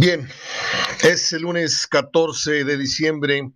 Bien, 0.00 0.26
es 1.02 1.30
el 1.34 1.42
lunes 1.42 1.86
14 1.86 2.64
de 2.64 2.78
diciembre 2.78 3.52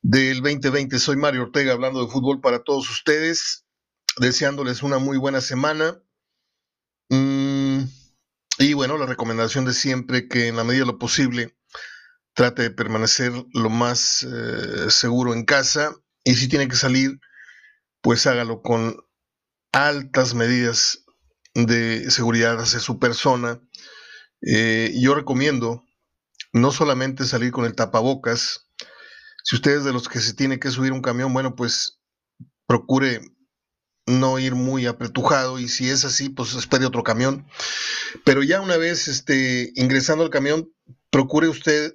del 0.00 0.42
2020. 0.42 0.96
Soy 1.00 1.16
Mario 1.16 1.42
Ortega 1.42 1.72
hablando 1.72 2.06
de 2.06 2.12
fútbol 2.12 2.40
para 2.40 2.62
todos 2.62 2.88
ustedes, 2.88 3.64
deseándoles 4.20 4.84
una 4.84 4.98
muy 4.98 5.18
buena 5.18 5.40
semana. 5.40 6.00
Mm, 7.08 7.80
y 8.58 8.74
bueno, 8.74 8.96
la 8.96 9.06
recomendación 9.06 9.64
de 9.64 9.74
siempre 9.74 10.28
que 10.28 10.46
en 10.46 10.54
la 10.54 10.62
medida 10.62 10.82
de 10.82 10.92
lo 10.92 10.98
posible 11.00 11.58
trate 12.32 12.62
de 12.62 12.70
permanecer 12.70 13.32
lo 13.52 13.70
más 13.70 14.22
eh, 14.22 14.88
seguro 14.88 15.34
en 15.34 15.44
casa 15.44 15.96
y 16.22 16.36
si 16.36 16.46
tiene 16.46 16.68
que 16.68 16.76
salir, 16.76 17.18
pues 18.02 18.24
hágalo 18.28 18.62
con 18.62 19.04
altas 19.72 20.32
medidas 20.32 21.04
de 21.54 22.08
seguridad 22.08 22.60
hacia 22.60 22.78
su 22.78 23.00
persona 23.00 23.60
eh, 24.42 24.92
yo 24.98 25.14
recomiendo 25.14 25.84
no 26.52 26.72
solamente 26.72 27.24
salir 27.24 27.52
con 27.52 27.64
el 27.64 27.74
tapabocas, 27.74 28.66
si 29.44 29.56
ustedes 29.56 29.84
de 29.84 29.92
los 29.92 30.08
que 30.08 30.20
se 30.20 30.34
tiene 30.34 30.58
que 30.58 30.70
subir 30.70 30.92
un 30.92 31.02
camión, 31.02 31.32
bueno, 31.32 31.54
pues 31.54 32.00
procure 32.66 33.20
no 34.06 34.38
ir 34.38 34.54
muy 34.54 34.86
apretujado 34.86 35.58
y 35.58 35.68
si 35.68 35.88
es 35.88 36.04
así, 36.04 36.28
pues 36.28 36.54
espere 36.54 36.86
otro 36.86 37.02
camión. 37.02 37.46
Pero 38.24 38.42
ya 38.42 38.60
una 38.60 38.76
vez 38.76 39.08
este, 39.08 39.72
ingresando 39.76 40.24
al 40.24 40.30
camión, 40.30 40.72
procure 41.10 41.48
usted 41.48 41.94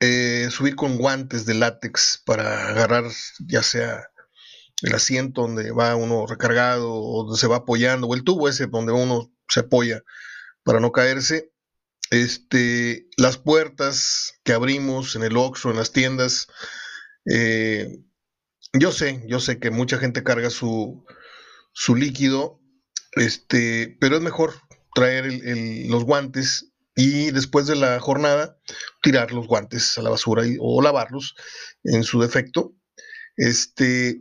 eh, 0.00 0.48
subir 0.50 0.76
con 0.76 0.98
guantes 0.98 1.46
de 1.46 1.54
látex 1.54 2.22
para 2.26 2.68
agarrar 2.68 3.04
ya 3.46 3.62
sea 3.62 4.08
el 4.82 4.94
asiento 4.94 5.42
donde 5.42 5.70
va 5.70 5.96
uno 5.96 6.26
recargado 6.26 6.92
o 6.92 7.24
donde 7.24 7.40
se 7.40 7.46
va 7.46 7.56
apoyando 7.56 8.06
o 8.06 8.14
el 8.14 8.24
tubo 8.24 8.48
ese 8.48 8.66
donde 8.66 8.92
uno 8.92 9.32
se 9.48 9.60
apoya 9.60 10.02
para 10.64 10.80
no 10.80 10.92
caerse 10.92 11.53
este, 12.14 13.08
las 13.16 13.38
puertas 13.38 14.40
que 14.44 14.52
abrimos 14.52 15.16
en 15.16 15.24
el 15.24 15.36
Oxxo, 15.36 15.70
en 15.70 15.76
las 15.76 15.92
tiendas, 15.92 16.46
eh, 17.32 17.88
yo 18.72 18.92
sé, 18.92 19.24
yo 19.26 19.40
sé 19.40 19.58
que 19.58 19.70
mucha 19.70 19.98
gente 19.98 20.22
carga 20.22 20.50
su, 20.50 21.04
su 21.72 21.96
líquido, 21.96 22.60
este, 23.12 23.96
pero 24.00 24.16
es 24.16 24.22
mejor 24.22 24.54
traer 24.94 25.26
los 25.88 26.04
guantes 26.04 26.72
y 26.94 27.32
después 27.32 27.66
de 27.66 27.76
la 27.76 27.98
jornada 27.98 28.56
tirar 29.02 29.32
los 29.32 29.48
guantes 29.48 29.98
a 29.98 30.02
la 30.02 30.10
basura 30.10 30.44
o 30.60 30.82
lavarlos 30.82 31.34
en 31.82 32.04
su 32.04 32.20
defecto. 32.20 32.74
Este, 33.36 34.20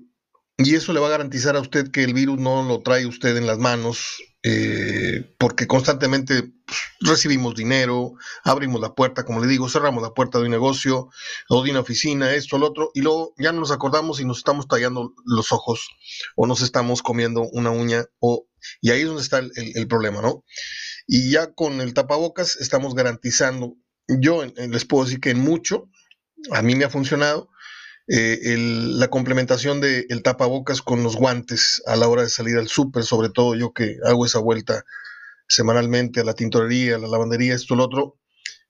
y 0.58 0.76
eso 0.76 0.94
le 0.94 1.00
va 1.00 1.08
a 1.08 1.12
garantizar 1.12 1.56
a 1.56 1.62
usted 1.62 1.92
que 1.92 2.04
el 2.04 2.14
virus 2.14 2.40
no 2.40 2.64
lo 2.64 2.82
trae 2.82 3.06
usted 3.06 3.38
en 3.38 3.46
las 3.46 3.60
manos, 3.60 4.24
eh, 4.42 5.36
porque 5.38 5.68
constantemente 5.68 6.52
recibimos 7.00 7.56
dinero, 7.56 8.14
abrimos 8.44 8.82
la 8.82 8.94
puerta, 8.94 9.24
como 9.24 9.42
le 9.42 9.48
digo, 9.48 9.70
cerramos 9.70 10.04
la 10.04 10.14
puerta 10.14 10.40
de 10.40 10.46
un 10.46 10.52
negocio 10.52 11.10
o 11.50 11.64
de 11.64 11.72
una 11.72 11.82
oficina, 11.82 12.34
esto, 12.34 12.58
lo 12.58 12.68
otro, 12.68 12.92
y 12.94 13.02
luego 13.02 13.34
ya 13.38 13.52
no 13.52 13.62
nos 13.62 13.72
acordamos 13.72 14.20
y 14.20 14.26
nos 14.26 14.38
estamos 14.38 14.68
tallando 14.68 15.14
los 15.26 15.52
ojos 15.52 15.90
o 16.36 16.48
nos 16.48 16.62
estamos 16.62 17.02
comiendo 17.02 17.42
una 17.52 17.72
uña, 17.72 18.06
o, 18.20 18.48
y 18.82 18.92
ahí 18.92 19.02
es 19.02 19.08
donde 19.08 19.22
está 19.22 19.40
el, 19.40 19.88
problema, 19.88 20.22
¿no? 20.22 20.44
Y 21.08 21.32
ya 21.32 21.54
con 21.54 21.82
el 21.82 21.94
tapabocas 21.94 22.56
estamos 22.58 22.96
garantizando, 22.96 23.76
yo 24.08 24.44
les 24.46 24.86
puedo 24.86 25.06
decir 25.06 25.20
que 25.20 25.32
en 25.32 25.40
mucho, 25.40 25.90
a 26.52 26.62
mí 26.62 26.76
me 26.76 26.86
ha 26.86 26.90
funcionado, 26.90 27.50
eh, 28.08 28.58
la 28.58 29.08
complementación 29.08 29.80
del 29.80 30.06
el 30.10 30.24
tapabocas 30.24 30.82
con 30.82 31.04
los 31.04 31.16
guantes 31.16 31.82
a 31.86 31.96
la 31.96 32.10
hora 32.10 32.24
de 32.24 32.30
salir 32.30 32.58
al 32.58 32.68
súper, 32.68 33.04
sobre 33.04 33.30
todo 33.30 33.56
yo 33.56 33.72
que 33.72 33.96
hago 34.06 34.26
esa 34.26 34.40
vuelta 34.40 34.84
semanalmente 35.54 36.22
a 36.22 36.23
la 36.23 36.34
tintorería, 36.34 36.96
a 36.96 37.00
la 37.00 37.08
lavandería, 37.08 37.54
esto, 37.54 37.76
lo 37.76 37.86
otro, 37.86 38.20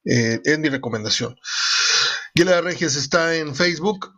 eh, 0.06 0.42
es 0.44 0.60
mi 0.60 0.70
recomendación. 0.70 1.36
Guilherme 2.36 2.72
Regias 2.72 2.96
está 2.96 3.36
en 3.36 3.56
Facebook 3.56 4.12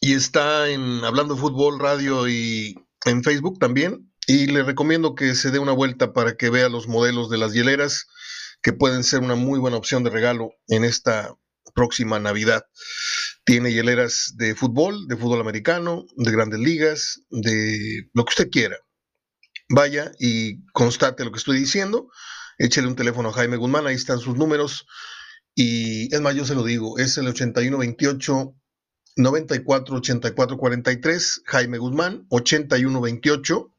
y 0.00 0.14
está 0.14 0.68
en 0.68 1.04
Hablando 1.04 1.36
Fútbol, 1.36 1.80
Radio 1.80 2.28
y 2.28 2.74
en 3.04 3.22
Facebook 3.24 3.58
también. 3.58 4.12
Y 4.26 4.46
le 4.46 4.62
recomiendo 4.62 5.14
que 5.14 5.34
se 5.34 5.50
dé 5.50 5.58
una 5.58 5.72
vuelta 5.72 6.12
para 6.12 6.36
que 6.36 6.50
vea 6.50 6.68
los 6.68 6.86
modelos 6.86 7.28
de 7.30 7.38
las 7.38 7.52
hieleras, 7.52 8.06
que 8.62 8.72
pueden 8.72 9.02
ser 9.02 9.20
una 9.20 9.34
muy 9.34 9.58
buena 9.58 9.76
opción 9.76 10.04
de 10.04 10.10
regalo 10.10 10.50
en 10.68 10.84
esta 10.84 11.34
próxima 11.74 12.20
Navidad. 12.20 12.64
Tiene 13.44 13.72
hieleras 13.72 14.34
de 14.36 14.54
fútbol, 14.54 15.08
de 15.08 15.16
fútbol 15.16 15.40
americano, 15.40 16.04
de 16.16 16.30
grandes 16.30 16.60
ligas, 16.60 17.22
de 17.30 18.08
lo 18.14 18.24
que 18.24 18.30
usted 18.30 18.50
quiera. 18.50 18.76
Vaya 19.74 20.12
y 20.18 20.66
constate 20.72 21.24
lo 21.24 21.32
que 21.32 21.38
estoy 21.38 21.58
diciendo. 21.58 22.10
Échele 22.58 22.88
un 22.88 22.94
teléfono 22.94 23.30
a 23.30 23.32
Jaime 23.32 23.56
Guzmán, 23.56 23.86
ahí 23.86 23.94
están 23.94 24.18
sus 24.18 24.36
números. 24.36 24.86
Y 25.54 26.14
es 26.14 26.20
más, 26.20 26.34
yo 26.34 26.44
se 26.44 26.54
lo 26.54 26.62
digo, 26.62 26.98
es 26.98 27.16
el 27.16 27.26
8128 27.26 28.54
94 29.16 29.96
84 29.96 30.56
43, 30.58 31.42
Jaime 31.46 31.78
Guzmán, 31.78 32.26
8128 32.28 33.74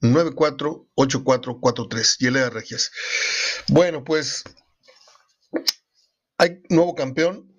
94 0.00 0.88
84 0.94 1.60
43, 1.60 2.16
Hielera 2.18 2.48
Regias. 2.48 2.90
Bueno, 3.68 4.02
pues 4.02 4.44
hay 6.38 6.62
nuevo 6.70 6.94
campeón, 6.94 7.54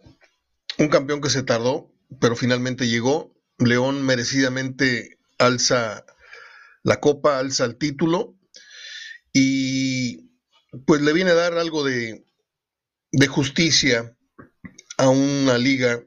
un 0.79 0.87
campeón 0.87 1.21
que 1.21 1.29
se 1.29 1.43
tardó, 1.43 1.93
pero 2.19 2.35
finalmente 2.35 2.87
llegó. 2.87 3.31
León 3.59 4.01
merecidamente 4.01 5.19
alza 5.37 6.03
la 6.83 6.99
copa, 6.99 7.39
alza 7.39 7.65
el 7.65 7.77
título 7.77 8.37
y 9.33 10.31
pues 10.85 11.01
le 11.01 11.13
viene 11.13 11.31
a 11.31 11.35
dar 11.35 11.53
algo 11.57 11.83
de, 11.83 12.25
justicia 13.27 14.15
a 14.97 15.09
una 15.09 15.57
liga, 15.57 16.03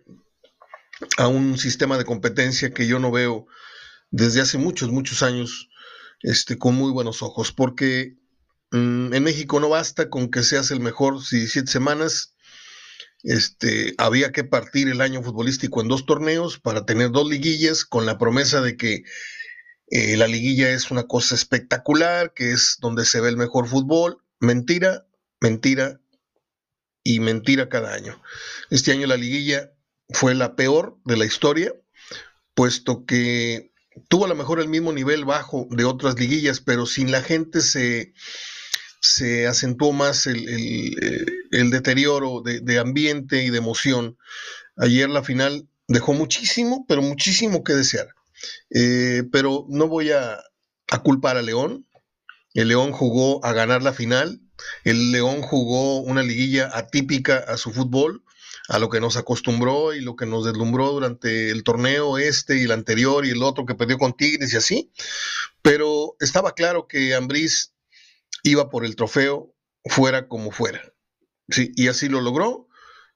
a 1.18 1.28
un 1.28 1.58
sistema 1.58 1.98
de 1.98 2.04
competencia 2.04 2.72
que 2.72 2.86
yo 2.86 2.98
no 2.98 3.10
veo 3.10 3.46
desde 4.10 4.40
hace 4.40 4.58
muchos, 4.58 4.90
muchos 4.90 5.22
años 5.22 5.68
este, 6.20 6.56
con 6.56 6.74
muy 6.74 6.92
buenos 6.92 7.22
ojos, 7.22 7.52
porque 7.52 8.16
mm, 8.70 9.12
en 9.12 9.22
México 9.22 9.60
no 9.60 9.68
basta 9.68 10.08
con 10.08 10.30
que 10.30 10.42
seas 10.42 10.70
el 10.70 10.80
mejor 10.80 11.14
17 11.14 11.70
semanas, 11.70 12.34
este, 13.22 13.94
había 13.98 14.32
que 14.32 14.44
partir 14.44 14.88
el 14.88 15.00
año 15.00 15.22
futbolístico 15.22 15.80
en 15.80 15.88
dos 15.88 16.06
torneos 16.06 16.58
para 16.58 16.86
tener 16.86 17.10
dos 17.10 17.28
liguillas 17.28 17.84
con 17.84 18.06
la 18.06 18.18
promesa 18.18 18.60
de 18.60 18.76
que 18.76 19.02
eh, 19.94 20.16
la 20.16 20.26
liguilla 20.26 20.70
es 20.70 20.90
una 20.90 21.04
cosa 21.04 21.34
espectacular, 21.34 22.34
que 22.34 22.52
es 22.52 22.78
donde 22.80 23.04
se 23.04 23.20
ve 23.20 23.28
el 23.28 23.36
mejor 23.36 23.68
fútbol. 23.68 24.18
Mentira, 24.40 25.06
mentira 25.40 26.00
y 27.02 27.20
mentira 27.20 27.68
cada 27.68 27.94
año. 27.94 28.20
Este 28.70 28.92
año 28.92 29.06
la 29.06 29.16
liguilla 29.16 29.72
fue 30.10 30.34
la 30.34 30.56
peor 30.56 30.98
de 31.04 31.16
la 31.16 31.24
historia, 31.24 31.72
puesto 32.54 33.06
que 33.06 33.72
tuvo 34.08 34.26
a 34.26 34.28
lo 34.28 34.34
mejor 34.34 34.60
el 34.60 34.68
mismo 34.68 34.92
nivel 34.92 35.24
bajo 35.24 35.66
de 35.70 35.84
otras 35.84 36.18
liguillas, 36.18 36.60
pero 36.60 36.86
sin 36.86 37.10
la 37.10 37.22
gente 37.22 37.60
se 37.60 38.12
se 39.04 39.46
acentuó 39.46 39.92
más 39.92 40.26
el, 40.26 40.48
eh, 40.48 41.64
deterioro 41.70 42.40
de, 42.40 42.78
ambiente 42.78 43.44
y 43.44 43.50
de 43.50 43.58
emoción. 43.58 44.16
Ayer 44.76 45.10
la 45.10 45.22
final 45.22 45.68
dejó 45.88 46.14
muchísimo, 46.14 46.86
pero 46.88 47.02
muchísimo 47.02 47.62
que 47.62 47.74
desear. 47.74 48.08
Eh, 48.70 49.24
pero 49.32 49.66
no 49.68 49.88
voy 49.88 50.10
a, 50.10 50.40
culpar 51.02 51.36
a 51.36 51.42
León. 51.42 51.86
El 52.54 52.68
León 52.68 52.92
jugó 52.92 53.44
a 53.44 53.52
ganar 53.52 53.82
la 53.82 53.92
final. 53.92 54.40
El 54.84 55.10
León 55.10 55.42
jugó 55.42 56.00
una 56.00 56.22
liguilla 56.22 56.70
atípica 56.72 57.38
a 57.38 57.56
su 57.56 57.72
fútbol, 57.72 58.22
a 58.68 58.78
lo 58.78 58.88
que 58.88 59.00
nos 59.00 59.16
acostumbró 59.16 59.92
y 59.92 60.00
lo 60.00 60.14
que 60.14 60.26
nos 60.26 60.44
deslumbró 60.44 60.92
durante 60.92 61.50
el 61.50 61.64
torneo 61.64 62.18
este 62.18 62.58
y 62.58 62.64
el 62.64 62.70
anterior 62.70 63.26
y 63.26 63.30
el 63.30 63.42
otro 63.42 63.66
que 63.66 63.74
perdió 63.74 63.98
con 63.98 64.16
Tigres 64.16 64.52
y 64.52 64.56
así. 64.56 64.92
Pero 65.62 66.16
estaba 66.20 66.54
claro 66.54 66.86
que 66.86 67.14
Ambriz 67.14 67.74
iba 68.44 68.70
por 68.70 68.84
el 68.84 68.94
trofeo 68.94 69.54
fuera 69.84 70.28
como 70.28 70.52
fuera. 70.52 70.94
Sí, 71.48 71.72
y 71.74 71.88
así 71.88 72.08
lo 72.08 72.20
logró. 72.20 72.68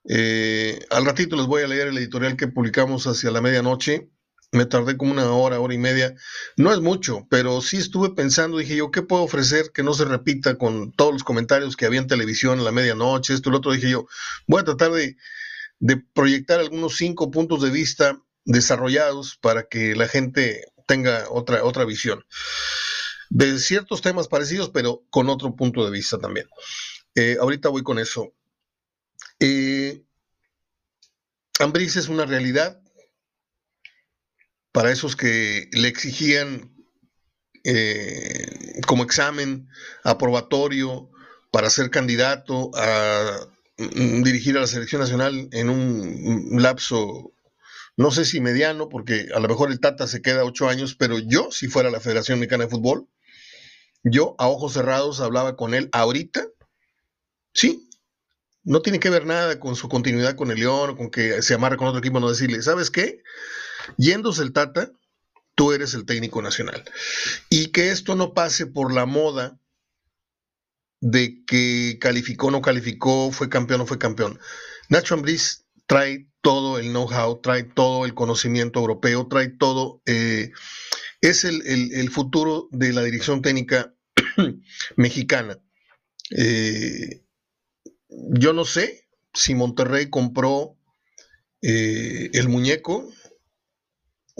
Eh, 0.09 0.85
al 0.91 1.05
ratito 1.05 1.37
les 1.37 1.47
voy 1.47 1.63
a 1.63 1.69
leer 1.69 1.89
el 1.89 1.99
editorial 1.99 2.37
que 2.37 2.49
publicamos 2.49 3.07
hacia 3.07 3.31
la 3.31 3.41
medianoche. 3.41 4.11
Me 4.51 4.65
tardé 4.65 4.97
como 4.97 5.13
una 5.13 5.31
hora, 5.31 5.61
hora 5.61 5.75
y 5.75 5.79
media. 5.79 6.15
No 6.57 6.73
es 6.73 6.81
mucho, 6.81 7.27
pero 7.29 7.61
sí 7.61 7.77
estuve 7.77 8.11
pensando, 8.11 8.59
dije 8.59 8.77
yo, 8.77 8.91
¿qué 8.91 9.03
puedo 9.03 9.23
ofrecer 9.23 9.73
que 9.73 9.83
no 9.83 9.93
se 9.93 10.07
repita 10.07 10.57
con 10.57 10.93
todos 10.93 11.13
los 11.13 11.25
comentarios 11.25 11.77
que 11.77 11.85
había 11.85 12.01
en 12.01 12.07
televisión 12.07 12.59
a 12.59 12.63
la 12.63 12.73
medianoche? 12.73 13.35
Esto 13.35 13.51
y 13.51 13.53
lo 13.53 13.59
otro. 13.59 13.73
Dije 13.73 13.91
yo, 13.91 14.07
voy 14.47 14.63
a 14.63 14.65
tratar 14.65 14.93
de, 14.93 15.17
proyectar 16.15 16.61
algunos 16.61 16.97
cinco 16.97 17.31
puntos 17.31 17.63
de 17.63 17.71
vista 17.71 18.19
desarrollados 18.45 19.37
para 19.37 19.65
que 19.65 19.95
la 19.95 20.09
gente 20.09 20.65
tenga 20.87 21.27
otra, 21.31 21.63
otra 21.65 21.85
visión 21.85 22.25
de 23.31 23.59
ciertos 23.59 24.01
temas 24.01 24.29
parecidos, 24.29 24.71
pero 24.71 25.05
con 25.11 25.29
otro 25.29 25.55
punto 25.55 25.85
de 25.85 25.91
vista 25.91 26.19
también. 26.19 26.47
Eh, 27.15 27.37
ahorita 27.41 27.69
voy 27.69 27.83
con 27.83 27.99
eso. 27.99 28.33
Eh, 29.41 30.03
Ambris 31.61 31.97
es 31.97 32.09
una 32.09 32.25
realidad 32.25 32.81
para 34.79 34.93
esos 34.93 35.17
que 35.17 35.69
le 35.73 35.89
exigían 35.89 36.73
eh, 37.65 38.81
como 38.87 39.03
examen 39.03 39.69
aprobatorio 40.05 41.11
para 41.51 41.69
ser 41.69 41.91
candidato 41.91 42.71
a 42.77 43.41
mm, 43.77 44.23
dirigir 44.23 44.57
a 44.57 44.61
la 44.61 44.69
selección 44.69 45.01
nacional 45.01 45.49
en 45.51 45.69
un 45.69 46.63
lapso, 46.63 47.33
no 47.97 48.13
sé 48.13 48.25
si 48.25 48.39
mediano, 48.41 48.89
porque 48.89 49.27
a 49.35 49.41
lo 49.41 49.49
mejor 49.49 49.73
el 49.73 49.81
Tata 49.81 50.07
se 50.07 50.23
queda 50.23 50.45
ocho 50.45 50.69
años, 50.69 50.95
pero 50.95 51.19
yo, 51.19 51.51
si 51.51 51.67
fuera 51.67 51.91
la 51.91 51.99
Federación 51.99 52.39
Mexicana 52.39 52.67
de 52.67 52.71
Fútbol, 52.71 53.09
yo 54.05 54.37
a 54.39 54.47
ojos 54.47 54.75
cerrados 54.75 55.19
hablaba 55.21 55.57
con 55.57 55.75
él 55.75 55.89
ahorita, 55.91 56.47
sí, 57.53 57.91
no 58.63 58.81
tiene 58.81 59.01
que 59.01 59.11
ver 59.11 59.27
nada 59.27 59.59
con 59.59 59.75
su 59.75 59.89
continuidad 59.89 60.37
con 60.37 60.53
el 60.53 60.61
León, 60.61 60.97
con 60.97 61.11
que 61.11 61.43
se 61.43 61.55
amarre 61.55 61.79
con 61.79 61.89
otro 61.89 61.99
equipo, 61.99 62.21
no 62.21 62.29
decirle, 62.29 62.63
¿sabes 62.63 62.93
qué? 62.93 63.25
Yéndose 63.97 64.43
el 64.43 64.53
Tata, 64.53 64.93
tú 65.55 65.73
eres 65.73 65.95
el 65.95 66.07
técnico 66.07 66.41
nacional. 66.43 66.85
Y 67.51 67.69
que 67.73 67.91
esto 67.91 68.15
no 68.15 68.35
pase 68.35 68.67
por 68.67 68.93
la 68.93 69.07
moda 69.07 69.59
de 71.01 71.45
que 71.47 71.99
calificó, 72.01 72.51
no 72.51 72.63
calificó, 72.63 73.31
fue 73.33 73.49
campeón, 73.49 73.81
no 73.81 73.87
fue 73.87 73.99
campeón. 73.99 74.39
Nacho 74.89 75.15
Ambriz 75.15 75.65
trae 75.87 76.29
todo 76.41 76.79
el 76.79 76.91
know-how, 76.91 77.41
trae 77.41 77.65
todo 77.65 78.05
el 78.05 78.15
conocimiento 78.15 78.81
europeo, 78.81 79.27
trae 79.29 79.49
todo, 79.49 80.03
eh, 80.07 80.53
es 81.21 81.45
el, 81.45 82.11
futuro 82.11 82.69
de 82.71 82.93
la 82.93 83.03
dirección 83.03 83.43
técnica 83.43 83.95
mexicana. 84.97 85.59
Eh, 86.37 87.23
yo 88.09 88.53
no 88.53 88.65
sé 88.65 89.09
si 89.35 89.55
Monterrey 89.55 90.09
compró 90.11 90.77
eh, 91.63 92.31
el 92.33 92.49
muñeco 92.49 93.11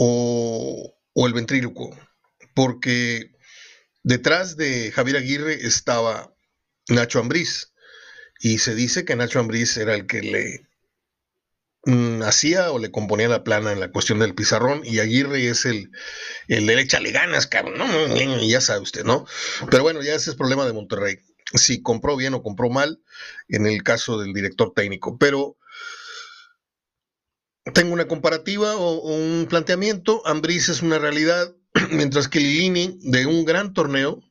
o, 0.01 0.95
o 1.13 1.27
el 1.27 1.35
ventríloco, 1.35 1.91
porque 2.55 3.33
detrás 4.05 4.57
de 4.57 4.93
Javier 4.93 5.17
Aguirre 5.17 5.67
estaba 5.67 6.33
Nacho 6.89 7.19
Ambriz. 7.19 7.73
Y 8.41 8.59
se 8.59 8.77
dice 8.77 9.05
que 9.05 9.17
Nacho 9.17 9.41
Ambriz 9.41 9.77
era 9.77 9.97
el 9.97 10.07
que 10.07 10.23
le 10.23 10.69
mm, 11.85 12.23
hacía 12.23 12.71
o 12.71 12.79
le 12.79 12.93
componía 12.93 13.27
la 13.27 13.43
plana 13.43 13.73
en 13.73 13.81
la 13.81 13.91
cuestión 13.91 14.21
del 14.21 14.37
pizarrón 14.37 14.83
y 14.85 15.01
Aguirre 15.01 15.49
es 15.49 15.65
el, 15.65 15.91
el 16.47 16.67
de 16.67 16.81
échale 16.81 17.11
ganas, 17.11 17.49
cabrón, 17.49 17.79
no, 17.79 18.43
ya 18.45 18.61
sabe 18.61 18.81
usted, 18.81 19.03
¿no? 19.03 19.27
Pero 19.71 19.83
bueno, 19.83 20.01
ya 20.03 20.15
ese 20.15 20.31
es 20.31 20.37
problema 20.37 20.65
de 20.65 20.73
Monterrey, 20.73 21.19
si 21.55 21.83
compró 21.83 22.17
bien 22.17 22.35
o 22.35 22.43
compró 22.45 22.71
mal 22.71 23.03
en 23.49 23.67
el 23.67 23.83
caso 23.83 24.21
del 24.21 24.33
director 24.33 24.73
técnico, 24.73 25.19
pero 25.19 25.57
tengo 27.73 27.93
una 27.93 28.09
comparativa 28.09 28.77
o, 28.77 29.15
un 29.15 29.47
planteamiento, 29.49 30.23
Ambriz 30.27 30.69
es 30.69 30.83
una 30.83 30.99
realidad, 30.99 31.55
mientras 31.91 32.29
que 32.29 32.41
Lilini 32.41 32.99
de 33.03 33.27
un 33.27 33.45
gran 33.45 33.73
torneo, 33.73 34.23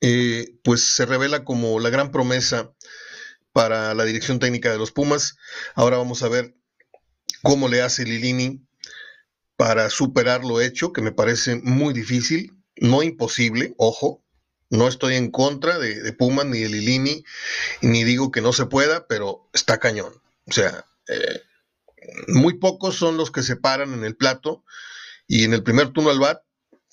eh, 0.00 0.56
pues 0.62 0.84
se 0.94 1.06
revela 1.06 1.44
como 1.44 1.80
la 1.80 1.90
gran 1.90 2.10
promesa 2.10 2.72
para 3.52 3.94
la 3.94 4.04
dirección 4.04 4.38
técnica 4.38 4.70
de 4.70 4.78
los 4.78 4.92
Pumas. 4.92 5.36
Ahora 5.74 5.96
vamos 5.96 6.22
a 6.22 6.28
ver 6.28 6.54
cómo 7.42 7.68
le 7.68 7.82
hace 7.82 8.04
Lilini 8.04 8.66
para 9.56 9.88
superar 9.90 10.44
lo 10.44 10.60
hecho, 10.60 10.92
que 10.92 11.00
me 11.00 11.12
parece 11.12 11.56
muy 11.56 11.94
difícil, 11.94 12.52
no 12.76 13.02
imposible, 13.02 13.74
ojo, 13.78 14.24
no 14.70 14.88
estoy 14.88 15.14
en 15.14 15.30
contra 15.30 15.78
de, 15.78 16.12
Pumas 16.12 16.46
ni 16.46 16.60
de 16.60 16.68
Lilini, 16.68 17.24
ni 17.80 18.04
digo 18.04 18.30
que 18.30 18.40
no 18.40 18.52
se 18.52 18.66
pueda, 18.66 19.06
pero 19.06 19.48
está 19.52 19.78
cañón. 19.78 20.12
O 20.46 20.52
sea, 20.52 20.84
eh, 21.08 21.40
muy 22.28 22.58
pocos 22.58 22.96
son 22.96 23.16
los 23.16 23.30
que 23.30 23.42
se 23.42 23.56
paran 23.56 23.94
en 23.94 24.04
el 24.04 24.16
plato 24.16 24.64
y 25.26 25.44
en 25.44 25.54
el 25.54 25.62
primer 25.62 25.90
turno 25.90 26.10
al 26.10 26.18
bat 26.18 26.42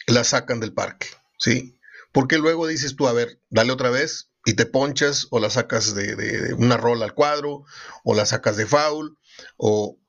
la 0.07 0.23
sacan 0.23 0.59
del 0.59 0.73
parque, 0.73 1.07
¿sí? 1.37 1.77
Porque 2.11 2.37
luego 2.37 2.67
dices 2.67 2.95
tú, 2.95 3.07
a 3.07 3.13
ver, 3.13 3.39
dale 3.49 3.71
otra 3.71 3.89
vez 3.89 4.31
y 4.45 4.53
te 4.53 4.65
ponchas 4.65 5.27
o 5.29 5.39
la 5.39 5.49
sacas 5.49 5.93
de, 5.95 6.53
una 6.57 6.77
rola 6.77 7.05
al 7.05 7.13
cuadro 7.13 7.63
o 8.03 8.15
la 8.15 8.25
sacas 8.25 8.57
de 8.57 8.65
foul 8.65 9.17
o, 9.57 9.99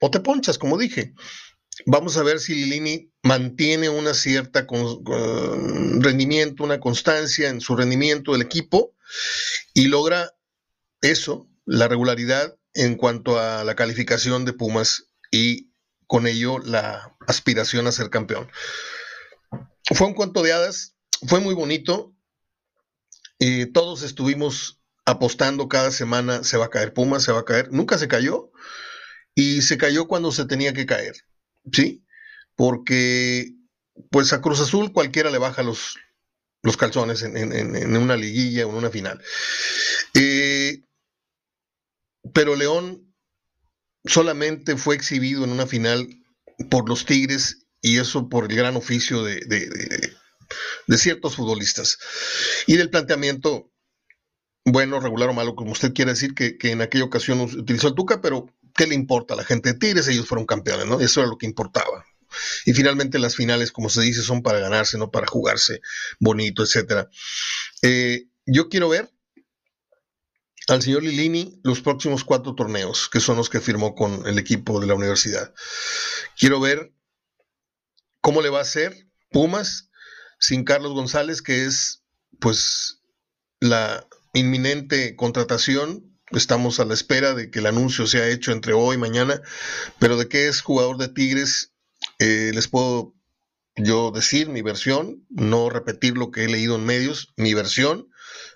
o 0.00 0.10
te 0.10 0.20
ponchas, 0.20 0.58
como 0.58 0.78
dije. 0.78 1.14
Vamos 1.86 2.16
a 2.16 2.24
ver 2.24 2.40
si 2.40 2.54
Lilini 2.54 3.12
mantiene 3.22 3.88
una 3.88 4.12
cierta 4.12 4.66
rendimiento, 6.00 6.64
una 6.64 6.80
constancia 6.80 7.48
en 7.48 7.60
su 7.60 7.76
rendimiento 7.76 8.32
del 8.32 8.42
equipo 8.42 8.96
y 9.74 9.86
logra 9.86 10.34
eso, 11.00 11.48
la 11.64 11.86
regularidad 11.86 12.57
en 12.78 12.94
cuanto 12.94 13.40
a 13.40 13.64
la 13.64 13.74
calificación 13.74 14.44
de 14.44 14.52
Pumas 14.52 15.10
y 15.32 15.72
con 16.06 16.28
ello 16.28 16.60
la 16.60 17.16
aspiración 17.26 17.88
a 17.88 17.92
ser 17.92 18.08
campeón. 18.08 18.48
Fue 19.94 20.06
un 20.06 20.14
cuento 20.14 20.44
de 20.44 20.52
hadas, 20.52 20.94
fue 21.26 21.40
muy 21.40 21.54
bonito. 21.54 22.14
Eh, 23.40 23.66
todos 23.66 24.02
estuvimos 24.04 24.80
apostando 25.04 25.68
cada 25.68 25.90
semana, 25.90 26.44
se 26.44 26.56
va 26.56 26.66
a 26.66 26.70
caer 26.70 26.94
Pumas, 26.94 27.24
se 27.24 27.32
va 27.32 27.40
a 27.40 27.44
caer. 27.44 27.72
Nunca 27.72 27.98
se 27.98 28.06
cayó 28.06 28.52
y 29.34 29.62
se 29.62 29.76
cayó 29.76 30.06
cuando 30.06 30.30
se 30.30 30.44
tenía 30.44 30.72
que 30.72 30.86
caer, 30.86 31.16
¿sí? 31.72 32.04
Porque 32.54 33.54
pues 34.12 34.32
a 34.32 34.40
Cruz 34.40 34.60
Azul 34.60 34.92
cualquiera 34.92 35.30
le 35.30 35.38
baja 35.38 35.64
los, 35.64 35.96
los 36.62 36.76
calzones 36.76 37.22
en, 37.22 37.96
una 37.96 38.16
liguilla 38.16 38.68
o 38.68 38.70
en 38.70 38.76
una 38.76 38.90
final. 38.90 39.20
Eh, 40.14 40.84
pero 42.32 42.56
León 42.56 43.14
solamente 44.04 44.76
fue 44.76 44.94
exhibido 44.94 45.44
en 45.44 45.50
una 45.50 45.66
final 45.66 46.08
por 46.70 46.88
los 46.88 47.04
Tigres 47.04 47.66
y 47.80 47.98
eso 47.98 48.28
por 48.28 48.50
el 48.50 48.56
gran 48.56 48.76
oficio 48.76 49.22
de, 49.22 49.40
de 50.86 50.98
ciertos 50.98 51.36
futbolistas. 51.36 51.98
Y 52.66 52.76
del 52.76 52.90
planteamiento, 52.90 53.70
bueno, 54.64 55.00
regular 55.00 55.28
o 55.28 55.34
malo, 55.34 55.54
como 55.54 55.72
usted 55.72 55.92
quiere 55.92 56.12
decir, 56.12 56.34
que, 56.34 56.56
en 56.62 56.82
aquella 56.82 57.04
ocasión 57.04 57.40
utilizó 57.40 57.88
el 57.88 57.94
Tuca, 57.94 58.20
pero 58.20 58.46
¿qué 58.74 58.86
le 58.86 58.94
importa 58.94 59.34
a 59.34 59.36
la 59.36 59.44
gente 59.44 59.72
de 59.72 59.78
Tigres? 59.78 60.08
Ellos 60.08 60.26
fueron 60.26 60.46
campeones, 60.46 60.86
¿no? 60.86 61.00
Eso 61.00 61.20
era 61.20 61.28
lo 61.28 61.38
que 61.38 61.46
importaba. 61.46 62.04
Y 62.66 62.72
finalmente 62.72 63.18
las 63.18 63.36
finales, 63.36 63.72
como 63.72 63.88
se 63.88 64.02
dice, 64.02 64.22
son 64.22 64.42
para 64.42 64.58
ganarse, 64.58 64.98
no 64.98 65.10
para 65.10 65.26
jugarse 65.26 65.80
bonito, 66.18 66.62
etcétera. 66.62 67.08
Eh, 67.82 68.26
yo 68.46 68.68
quiero 68.68 68.88
ver 68.88 69.10
al 70.68 70.82
señor 70.82 71.02
Lilini 71.02 71.60
los 71.64 71.80
próximos 71.80 72.24
cuatro 72.24 72.54
torneos, 72.54 73.08
que 73.08 73.20
son 73.20 73.36
los 73.36 73.48
que 73.48 73.60
firmó 73.60 73.94
con 73.94 74.26
el 74.26 74.38
equipo 74.38 74.80
de 74.80 74.86
la 74.86 74.94
universidad. 74.94 75.54
Quiero 76.38 76.60
ver 76.60 76.92
cómo 78.20 78.42
le 78.42 78.50
va 78.50 78.58
a 78.58 78.62
hacer 78.62 79.08
Pumas 79.30 79.90
sin 80.38 80.64
Carlos 80.64 80.92
González, 80.92 81.42
que 81.42 81.64
es 81.64 82.04
pues 82.38 83.00
la 83.60 84.06
inminente 84.34 85.16
contratación. 85.16 86.18
Estamos 86.30 86.78
a 86.78 86.84
la 86.84 86.94
espera 86.94 87.34
de 87.34 87.50
que 87.50 87.60
el 87.60 87.66
anuncio 87.66 88.06
sea 88.06 88.28
hecho 88.28 88.52
entre 88.52 88.74
hoy 88.74 88.96
y 88.96 88.98
mañana, 88.98 89.40
pero 89.98 90.16
de 90.16 90.28
que 90.28 90.48
es 90.48 90.60
jugador 90.60 90.98
de 90.98 91.08
Tigres, 91.08 91.72
eh, 92.18 92.50
les 92.54 92.68
puedo 92.68 93.14
yo 93.76 94.10
decir 94.10 94.48
mi 94.48 94.60
versión, 94.60 95.24
no 95.30 95.70
repetir 95.70 96.18
lo 96.18 96.30
que 96.30 96.44
he 96.44 96.48
leído 96.48 96.76
en 96.76 96.84
medios, 96.84 97.32
mi 97.36 97.54
versión. 97.54 98.08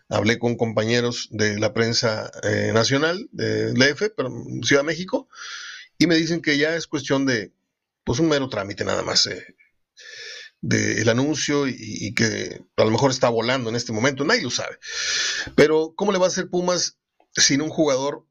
Hablé 0.09 0.39
con 0.39 0.57
compañeros 0.57 1.29
de 1.31 1.59
la 1.59 1.73
prensa 1.73 2.31
eh, 2.43 2.71
nacional, 2.75 3.29
de 3.33 3.73
LF, 3.73 4.11
pero 4.17 4.31
Ciudad 4.63 4.83
de 4.83 4.87
México, 4.87 5.29
y 5.99 6.07
me 6.07 6.17
dicen 6.17 6.43
que 6.43 6.59
ya 6.59 6.77
es 6.77 6.87
cuestión 6.87 7.27
de, 7.27 7.53
pues 8.05 8.19
un 8.19 8.29
mero 8.29 8.49
trámite 8.49 8.85
nada 8.85 9.03
más. 9.03 9.27
Eh, 9.27 9.57
del 10.63 11.09
anuncio 11.09 11.67
y, 11.67 12.15
que 12.15 12.63
a 12.77 12.85
lo 12.85 12.93
mejor 12.93 13.11
está 13.11 13.29
volando 13.29 13.69
en 13.69 13.75
este 13.75 13.93
momento, 13.93 14.25
nadie 14.25 14.43
lo 14.43 14.51
sabe. 14.51 14.79
Pero, 15.57 15.93
¿cómo 15.97 16.13
le 16.13 16.19
va 16.19 16.27
a 16.27 16.29
hacer 16.29 16.49
Pumas 16.49 16.99
sin 17.35 17.63
un 17.63 17.69
jugador 17.69 18.25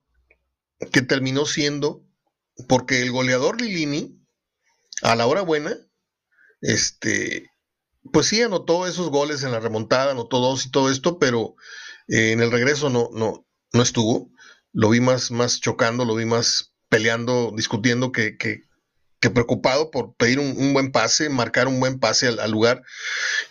que 0.91 1.01
terminó 1.01 1.45
siendo, 1.45 2.03
porque 2.67 3.01
el 3.01 3.11
goleador 3.11 3.59
Lilini, 3.59 4.17
a 5.01 5.15
la 5.15 5.27
hora 5.27 5.41
buena, 5.41 5.75
este, 6.61 7.50
pues 8.11 8.27
sí 8.27 8.41
anotó 8.41 8.87
esos 8.87 9.09
goles 9.09 9.43
en 9.43 9.51
la 9.51 9.59
remontada, 9.59 10.11
anotó 10.11 10.39
dos 10.39 10.65
y 10.65 10.71
todo 10.71 10.89
esto, 10.89 11.19
pero 11.19 11.55
eh, 12.07 12.31
en 12.31 12.41
el 12.41 12.51
regreso 12.51 12.89
no, 12.89 13.09
no, 13.13 13.45
no 13.73 13.81
estuvo. 13.81 14.31
Lo 14.73 14.89
vi 14.89 14.99
más, 14.99 15.31
más 15.31 15.59
chocando, 15.59 16.05
lo 16.05 16.15
vi 16.15 16.25
más 16.25 16.73
peleando, 16.89 17.53
discutiendo 17.55 18.11
que, 18.11 18.37
que, 18.37 18.63
que 19.21 19.29
preocupado 19.29 19.91
por 19.91 20.15
pedir 20.15 20.39
un, 20.39 20.73
buen 20.73 20.91
pase, 20.91 21.29
marcar 21.29 21.67
un 21.67 21.79
buen 21.79 21.99
pase 21.99 22.27
al, 22.27 22.51
lugar. 22.51 22.81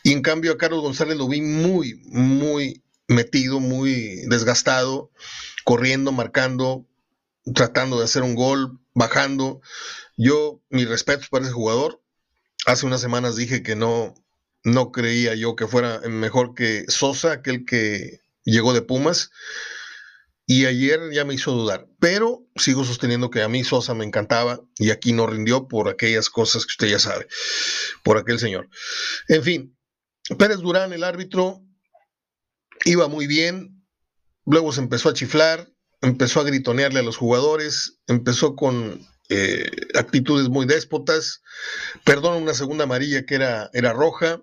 Y 0.02 0.12
en 0.12 0.20
cambio 0.20 0.52
a 0.52 0.58
Carlos 0.58 0.82
González 0.82 1.16
lo 1.16 1.28
vi 1.28 1.40
muy, 1.40 2.02
muy 2.06 2.82
metido, 3.06 3.60
muy 3.60 4.26
desgastado, 4.26 5.10
corriendo, 5.64 6.10
marcando, 6.10 6.86
tratando 7.54 7.98
de 7.98 8.04
hacer 8.04 8.22
un 8.22 8.34
gol, 8.34 8.80
bajando. 8.94 9.60
Yo, 10.16 10.60
mi 10.70 10.84
respeto 10.84 11.26
para 11.30 11.44
ese 11.44 11.54
jugador. 11.54 12.02
Hace 12.66 12.84
unas 12.84 13.00
semanas 13.00 13.36
dije 13.36 13.62
que 13.62 13.76
no, 13.76 14.14
no 14.64 14.92
creía 14.92 15.34
yo 15.34 15.56
que 15.56 15.66
fuera 15.66 16.00
mejor 16.08 16.54
que 16.54 16.84
Sosa, 16.88 17.32
aquel 17.32 17.64
que 17.64 18.20
llegó 18.44 18.72
de 18.72 18.82
Pumas 18.82 19.30
y 20.46 20.66
ayer 20.66 21.12
ya 21.12 21.24
me 21.24 21.34
hizo 21.34 21.52
dudar, 21.52 21.86
pero 22.00 22.44
sigo 22.56 22.84
sosteniendo 22.84 23.30
que 23.30 23.42
a 23.42 23.48
mí 23.48 23.62
Sosa 23.62 23.94
me 23.94 24.04
encantaba 24.04 24.60
y 24.76 24.90
aquí 24.90 25.12
no 25.12 25.28
rindió 25.28 25.68
por 25.68 25.88
aquellas 25.88 26.28
cosas 26.28 26.66
que 26.66 26.72
usted 26.72 26.88
ya 26.88 26.98
sabe, 26.98 27.28
por 28.02 28.18
aquel 28.18 28.40
señor. 28.40 28.68
En 29.28 29.44
fin, 29.44 29.78
Pérez 30.38 30.58
Durán, 30.58 30.92
el 30.92 31.04
árbitro, 31.04 31.62
iba 32.84 33.06
muy 33.06 33.28
bien, 33.28 33.84
luego 34.44 34.72
se 34.72 34.80
empezó 34.80 35.08
a 35.08 35.14
chiflar, 35.14 35.72
empezó 36.00 36.40
a 36.40 36.44
gritonearle 36.44 36.98
a 36.98 37.04
los 37.04 37.16
jugadores, 37.16 38.00
empezó 38.08 38.56
con 38.56 39.06
eh, 39.28 39.70
actitudes 39.94 40.48
muy 40.48 40.66
déspotas, 40.66 41.42
perdón, 42.04 42.42
una 42.42 42.54
segunda 42.54 42.84
amarilla 42.84 43.24
que 43.24 43.36
era, 43.36 43.70
era 43.72 43.92
roja. 43.92 44.42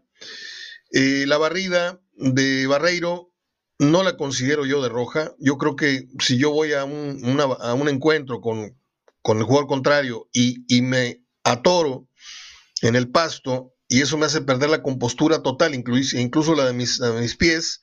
Eh, 0.92 1.26
la 1.28 1.38
barrida 1.38 2.02
de 2.14 2.68
Barreiro 2.68 3.34
no 3.80 4.04
la 4.04 4.18
considero 4.18 4.66
yo 4.66 4.82
de 4.82 4.90
roja. 4.90 5.34
Yo 5.40 5.58
creo 5.58 5.76
que 5.76 6.08
si 6.20 6.38
yo 6.38 6.52
voy 6.52 6.74
a 6.74 6.84
un, 6.86 7.90
encuentro 7.90 8.42
con, 8.42 8.60
el 8.60 9.44
jugador 9.44 9.68
contrario 9.68 10.30
y, 10.32 10.82
me 10.82 11.24
atoro 11.44 12.08
en 12.82 12.96
el 12.96 13.10
pasto 13.10 13.74
y 13.88 14.02
eso 14.02 14.18
me 14.18 14.26
hace 14.26 14.42
perder 14.42 14.70
la 14.70 14.84
compostura 14.84 15.42
total, 15.44 15.76
incluso, 15.76 16.18
incluso 16.18 16.56
la 16.56 16.66
de 16.66 16.74
mis, 16.74 17.00
de 17.00 17.14
mis 17.14 17.36
pies, 17.36 17.82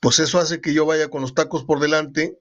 pues 0.00 0.18
eso 0.18 0.38
hace 0.38 0.60
que 0.60 0.74
yo 0.74 0.84
vaya 0.84 1.08
con 1.08 1.22
los 1.22 1.34
tacos 1.34 1.64
por 1.64 1.80
delante 1.80 2.38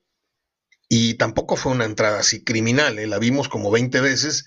y 0.94 1.14
tampoco 1.14 1.56
fue 1.56 1.72
una 1.72 1.86
entrada 1.86 2.20
así 2.20 2.44
criminal, 2.44 3.00
¿eh? 3.00 3.08
la 3.08 3.18
vimos 3.18 3.48
como 3.48 3.72
20 3.72 4.02
veces 4.02 4.46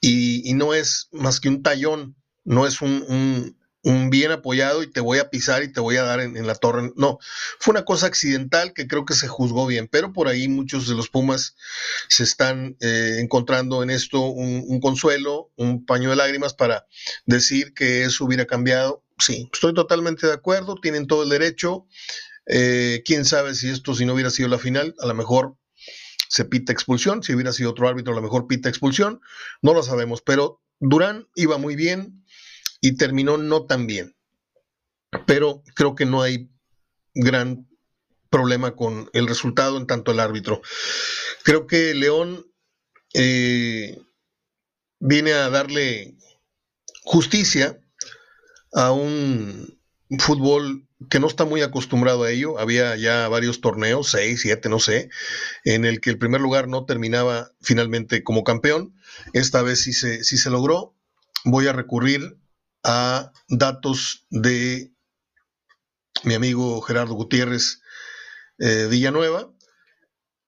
y, 0.00 0.52
no 0.54 0.74
es 0.74 1.06
más 1.12 1.38
que 1.38 1.48
un 1.48 1.62
tallón, 1.62 2.16
no 2.42 2.66
es 2.66 2.80
un, 2.80 3.57
bien 3.82 4.32
apoyado 4.32 4.82
y 4.82 4.90
te 4.90 5.00
voy 5.00 5.18
a 5.18 5.30
pisar 5.30 5.62
y 5.62 5.72
te 5.72 5.80
voy 5.80 5.96
a 5.96 6.02
dar 6.02 6.20
en, 6.20 6.46
la 6.46 6.54
torre. 6.54 6.92
No, 6.96 7.18
fue 7.58 7.72
una 7.72 7.84
cosa 7.84 8.06
accidental 8.06 8.72
que 8.72 8.86
creo 8.86 9.04
que 9.04 9.14
se 9.14 9.28
juzgó 9.28 9.66
bien, 9.66 9.88
pero 9.88 10.12
por 10.12 10.28
ahí 10.28 10.48
muchos 10.48 10.88
de 10.88 10.94
los 10.94 11.08
Pumas 11.08 11.56
se 12.08 12.24
están 12.24 12.76
eh, 12.80 13.18
encontrando 13.20 13.82
en 13.82 13.90
esto 13.90 14.20
un, 14.20 14.64
un, 14.66 14.80
consuelo, 14.80 15.50
un 15.56 15.86
paño 15.86 16.10
de 16.10 16.16
lágrimas 16.16 16.54
para 16.54 16.86
decir 17.26 17.72
que 17.74 18.04
eso 18.04 18.24
hubiera 18.24 18.46
cambiado. 18.46 19.04
Sí, 19.18 19.48
estoy 19.52 19.74
totalmente 19.74 20.26
de 20.26 20.32
acuerdo, 20.32 20.76
tienen 20.80 21.06
todo 21.06 21.22
el 21.22 21.28
derecho. 21.28 21.86
Eh, 22.46 23.02
quién 23.04 23.24
sabe 23.24 23.54
si 23.54 23.68
esto, 23.68 23.94
si 23.94 24.06
no 24.06 24.14
hubiera 24.14 24.30
sido 24.30 24.48
la 24.48 24.58
final, 24.58 24.94
a 25.00 25.06
lo 25.06 25.14
mejor 25.14 25.56
se 26.28 26.44
pita 26.44 26.72
expulsión, 26.72 27.22
si 27.22 27.34
hubiera 27.34 27.52
sido 27.52 27.70
otro 27.70 27.88
árbitro 27.88 28.12
a 28.12 28.16
lo 28.16 28.22
mejor 28.22 28.46
pita 28.46 28.68
expulsión, 28.68 29.20
no 29.62 29.74
lo 29.74 29.82
sabemos, 29.82 30.22
pero 30.22 30.62
Durán 30.80 31.28
iba 31.34 31.58
muy 31.58 31.74
bien 31.76 32.24
y 32.80 32.96
terminó 32.96 33.36
no 33.36 33.66
tan 33.66 33.86
bien. 33.86 34.16
Pero 35.26 35.62
creo 35.74 35.94
que 35.94 36.06
no 36.06 36.22
hay 36.22 36.50
gran 37.14 37.68
problema 38.30 38.76
con 38.76 39.08
el 39.12 39.26
resultado 39.26 39.78
en 39.78 39.86
tanto 39.86 40.12
el 40.12 40.20
árbitro. 40.20 40.60
Creo 41.42 41.66
que 41.66 41.94
León 41.94 42.46
eh, 43.14 43.98
viene 45.00 45.32
a 45.32 45.48
darle 45.50 46.16
justicia 47.02 47.80
a 48.72 48.92
un 48.92 49.80
fútbol 50.18 50.86
que 51.08 51.20
no 51.20 51.26
está 51.26 51.44
muy 51.44 51.62
acostumbrado 51.62 52.24
a 52.24 52.30
ello. 52.30 52.58
Había 52.58 52.96
ya 52.96 53.28
varios 53.28 53.60
torneos, 53.60 54.10
seis, 54.10 54.42
siete, 54.42 54.68
no 54.68 54.78
sé, 54.78 55.10
en 55.64 55.84
el 55.84 56.00
que 56.00 56.10
el 56.10 56.18
primer 56.18 56.40
lugar 56.40 56.68
no 56.68 56.84
terminaba 56.84 57.52
finalmente 57.60 58.22
como 58.22 58.44
campeón. 58.44 58.94
Esta 59.32 59.62
vez 59.62 59.82
sí 59.82 59.92
se, 59.92 60.24
sí 60.24 60.36
se 60.36 60.50
logró. 60.50 60.94
Voy 61.44 61.66
a 61.66 61.72
recurrir 61.72 62.36
a 62.84 63.32
datos 63.48 64.26
de 64.30 64.92
mi 66.24 66.34
amigo 66.34 66.80
Gerardo 66.80 67.14
Gutiérrez 67.14 67.80
eh, 68.58 68.86
Villanueva, 68.90 69.52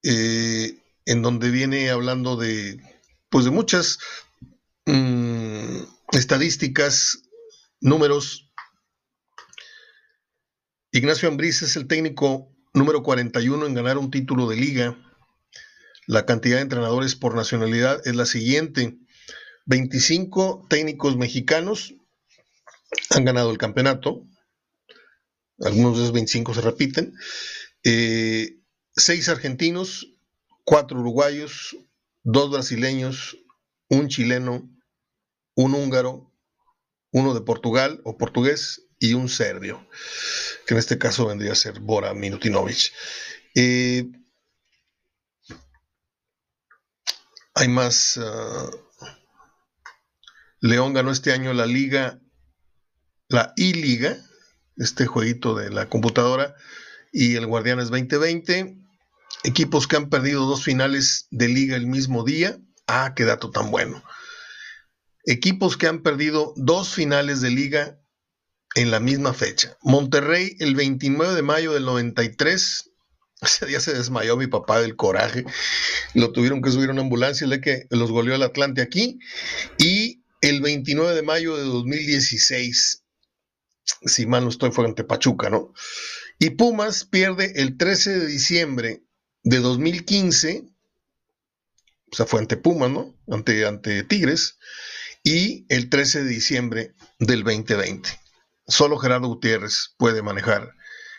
eh, 0.02 0.78
en 1.04 1.22
donde 1.22 1.50
viene 1.50 1.90
hablando 1.90 2.36
de, 2.36 2.80
pues 3.28 3.44
de 3.44 3.50
muchas 3.50 3.98
mm, 4.86 5.82
estadísticas, 6.12 7.22
números 7.80 8.50
Ignacio 10.92 11.28
Ambriz 11.28 11.62
es 11.62 11.76
el 11.76 11.86
técnico 11.86 12.52
número 12.74 13.04
41 13.04 13.64
en 13.64 13.74
ganar 13.74 13.96
un 13.96 14.10
título 14.10 14.48
de 14.48 14.56
liga. 14.56 14.98
La 16.08 16.26
cantidad 16.26 16.56
de 16.56 16.62
entrenadores 16.62 17.14
por 17.14 17.36
nacionalidad 17.36 18.04
es 18.04 18.16
la 18.16 18.26
siguiente. 18.26 18.98
25 19.66 20.66
técnicos 20.68 21.16
mexicanos 21.16 21.94
han 23.10 23.24
ganado 23.24 23.50
el 23.50 23.58
campeonato. 23.58 24.24
Algunos 25.58 25.96
de 25.96 26.02
esos 26.04 26.12
25 26.12 26.54
se 26.54 26.60
repiten. 26.60 27.14
Eh, 27.84 28.60
seis 28.94 29.28
argentinos, 29.28 30.06
cuatro 30.64 31.00
uruguayos, 31.00 31.76
dos 32.22 32.50
brasileños, 32.50 33.36
un 33.88 34.08
chileno, 34.08 34.68
un 35.54 35.74
húngaro, 35.74 36.32
uno 37.12 37.34
de 37.34 37.40
Portugal 37.40 38.00
o 38.04 38.16
portugués 38.16 38.86
y 38.98 39.14
un 39.14 39.28
serbio, 39.28 39.86
que 40.66 40.74
en 40.74 40.78
este 40.78 40.98
caso 40.98 41.26
vendría 41.26 41.52
a 41.52 41.56
ser 41.56 41.80
Bora 41.80 42.14
Minutinovic. 42.14 42.92
Eh, 43.54 44.06
hay 47.54 47.68
más. 47.68 48.16
Uh, 48.16 48.70
León 50.60 50.92
ganó 50.92 51.10
este 51.10 51.32
año 51.32 51.52
la 51.52 51.66
liga, 51.66 52.20
la 53.30 53.54
I-Liga, 53.56 54.18
este 54.76 55.06
jueguito 55.06 55.54
de 55.54 55.70
la 55.70 55.88
computadora, 55.88 56.54
y 57.12 57.36
el 57.36 57.46
Guardianes 57.46 57.88
2020. 57.88 58.76
Equipos 59.44 59.86
que 59.86 59.96
han 59.96 60.10
perdido 60.10 60.46
dos 60.46 60.64
finales 60.64 61.26
de 61.30 61.48
liga 61.48 61.76
el 61.76 61.86
mismo 61.86 62.24
día. 62.24 62.58
Ah, 62.86 63.14
qué 63.14 63.24
dato 63.24 63.50
tan 63.50 63.70
bueno. 63.70 64.02
Equipos 65.24 65.76
que 65.76 65.86
han 65.86 66.02
perdido 66.02 66.52
dos 66.56 66.92
finales 66.92 67.40
de 67.40 67.50
liga 67.50 68.00
en 68.74 68.90
la 68.90 69.00
misma 69.00 69.32
fecha. 69.32 69.76
Monterrey, 69.82 70.56
el 70.58 70.74
29 70.74 71.34
de 71.34 71.42
mayo 71.42 71.72
del 71.72 71.84
93, 71.84 72.90
ese 73.42 73.66
día 73.66 73.80
se 73.80 73.94
desmayó 73.94 74.36
mi 74.36 74.48
papá 74.48 74.80
del 74.80 74.96
coraje, 74.96 75.44
lo 76.14 76.32
tuvieron 76.32 76.62
que 76.62 76.70
subir 76.70 76.88
a 76.88 76.92
una 76.92 77.02
ambulancia, 77.02 77.46
le 77.46 77.60
que 77.60 77.86
los 77.90 78.10
goleó 78.10 78.34
el 78.34 78.42
Atlante 78.42 78.82
aquí, 78.82 79.18
y 79.78 80.24
el 80.40 80.60
29 80.60 81.14
de 81.14 81.22
mayo 81.22 81.56
de 81.56 81.64
2016, 81.64 82.99
si 84.04 84.26
mal 84.26 84.44
no 84.44 84.50
estoy, 84.50 84.70
fue 84.70 84.84
ante 84.84 85.04
Pachuca, 85.04 85.50
¿no? 85.50 85.72
Y 86.38 86.50
Pumas 86.50 87.04
pierde 87.04 87.52
el 87.56 87.76
13 87.76 88.18
de 88.20 88.26
diciembre 88.26 89.02
de 89.42 89.58
2015, 89.58 90.64
o 92.12 92.16
sea, 92.16 92.26
fue 92.26 92.40
ante 92.40 92.56
Pumas, 92.56 92.90
¿no? 92.90 93.14
Ante, 93.28 93.66
ante 93.66 94.02
Tigres, 94.04 94.58
y 95.22 95.66
el 95.68 95.90
13 95.90 96.24
de 96.24 96.30
diciembre 96.30 96.94
del 97.18 97.44
2020. 97.44 98.08
Solo 98.66 98.98
Gerardo 98.98 99.28
Gutiérrez 99.28 99.94
puede 99.98 100.22
manejar 100.22 100.74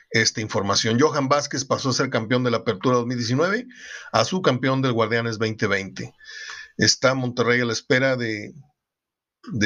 esta 0.10 0.42
información. 0.42 1.00
Johan 1.00 1.30
Vázquez 1.30 1.66
pasó 1.66 1.90
a 1.90 1.94
ser 1.94 2.10
campeón 2.10 2.44
de 2.44 2.52
la 2.52 2.58
Apertura 2.58 2.98
2019 2.98 3.68
a 4.12 4.26
su 4.26 4.42
campeón 4.42 4.82
del 4.82 4.94
Guardianes 4.94 5.38
2020. 5.38 6.14
Está 6.78 7.14
Monterrey 7.14 7.62
a 7.62 7.66
la 7.66 7.74
espera 7.74 8.16
de, 8.16 8.54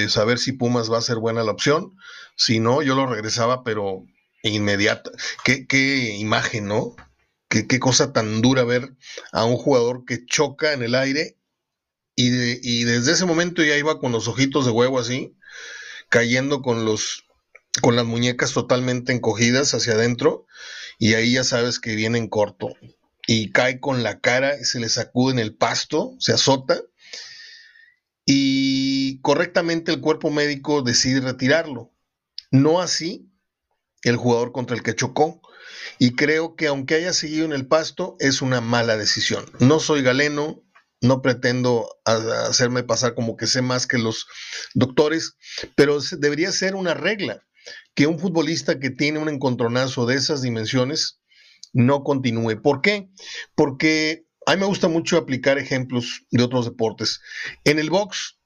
saber 0.10 0.40
si 0.40 0.54
Pumas 0.54 0.92
va 0.92 0.98
a 0.98 1.02
ser 1.02 1.18
buena 1.18 1.44
la 1.44 1.52
opción. 1.52 1.96
Si 2.36 2.60
no, 2.60 2.82
yo 2.82 2.96
lo 2.96 3.08
regresaba, 3.08 3.64
pero 3.64 4.06
inmediata. 4.44 5.12
Qué, 5.44 5.68
qué 5.68 6.16
imagen, 6.18 6.68
¿no? 6.68 6.96
Qué, 7.50 7.68
qué, 7.68 7.80
cosa 7.80 8.14
tan 8.14 8.42
dura 8.42 8.64
ver 8.64 8.96
a 9.32 9.46
un 9.46 9.58
jugador 9.58 10.06
que 10.06 10.26
choca 10.26 10.74
en 10.74 10.84
el 10.84 10.96
aire 10.96 11.38
y, 12.16 12.30
y 12.68 12.84
desde 12.84 13.12
ese 13.12 13.26
momento 13.26 13.64
ya 13.64 13.78
iba 13.78 14.00
con 14.00 14.12
los 14.12 14.28
ojitos 14.28 14.66
de 14.66 14.72
huevo 14.72 15.00
así, 15.00 15.38
cayendo 16.10 16.62
con 16.62 16.86
los 16.86 17.26
con 17.82 17.96
las 17.98 18.06
muñecas 18.06 18.54
totalmente 18.54 19.12
encogidas 19.12 19.74
hacia 19.74 19.94
adentro 19.94 20.48
y 20.98 21.16
ahí 21.16 21.34
ya 21.34 21.44
sabes 21.44 21.80
que 21.80 21.96
viene 21.96 22.18
en 22.18 22.30
corto 22.30 22.70
y 23.28 23.52
cae 23.52 23.80
con 23.80 24.02
la 24.02 24.20
cara, 24.20 24.58
se 24.64 24.80
le 24.80 24.88
sacude 24.88 25.34
en 25.34 25.40
el 25.40 25.56
pasto, 25.56 26.16
se 26.20 26.32
azota 26.32 26.82
y 28.26 29.22
correctamente 29.22 29.92
el 29.92 30.02
cuerpo 30.02 30.32
médico 30.32 30.82
decide 30.82 31.22
retirarlo. 31.22 31.94
No 32.52 32.82
así 32.82 33.32
el 34.04 34.18
jugador 34.18 34.52
contra 34.52 34.76
el 34.76 34.84
que 34.84 34.96
chocó. 34.96 35.42
Y 36.00 36.16
creo 36.16 36.56
que 36.56 36.68
aunque 36.68 36.96
haya 36.96 37.14
seguido 37.14 37.46
en 37.46 37.54
el 37.54 37.68
pasto, 37.68 38.16
es 38.20 38.42
una 38.42 38.62
mala 38.62 38.98
decisión. 38.98 39.46
No 39.60 39.80
soy 39.80 40.02
galeno, 40.02 40.64
no 41.02 41.22
pretendo 41.22 41.88
hacerme 42.06 42.84
pasar 42.84 43.14
como 43.14 43.38
que 43.38 43.48
sé 43.48 43.62
más 43.62 43.88
que 43.88 43.98
los 43.98 44.26
doctores, 44.74 45.36
pero 45.76 46.00
debería 46.18 46.52
ser 46.52 46.76
una 46.76 46.94
regla 46.94 47.46
que 47.94 48.08
un 48.08 48.20
futbolista 48.20 48.80
que 48.80 48.90
tiene 48.90 49.20
un 49.20 49.30
encontronazo 49.30 50.06
de 50.06 50.16
esas 50.16 50.42
dimensiones 50.42 51.20
no 51.74 52.04
continúe. 52.04 52.62
¿Por 52.62 52.82
qué? 52.82 53.10
Porque 53.56 54.25
a 54.46 54.52
mí 54.54 54.60
me 54.60 54.66
gusta 54.66 54.88
mucho 54.88 55.18
aplicar 55.18 55.58
ejemplos 55.58 56.24
de 56.32 56.44
otros 56.44 56.66
deportes. 56.66 57.22
En 57.64 57.80
el 57.80 57.90
box, 57.90 58.40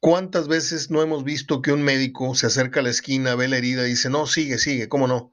¿cuántas 0.00 0.48
veces 0.48 0.90
no 0.90 1.02
hemos 1.02 1.24
visto 1.24 1.62
que 1.62 1.72
un 1.72 1.82
médico 1.82 2.34
se 2.34 2.46
acerca 2.46 2.80
a 2.80 2.82
la 2.82 2.90
esquina, 2.90 3.34
ve 3.34 3.48
la 3.48 3.56
herida 3.56 3.86
y 3.86 3.90
dice, 3.90 4.10
no, 4.10 4.26
sigue, 4.26 4.58
sigue, 4.58 4.88
¿cómo 4.88 5.06
no? 5.06 5.32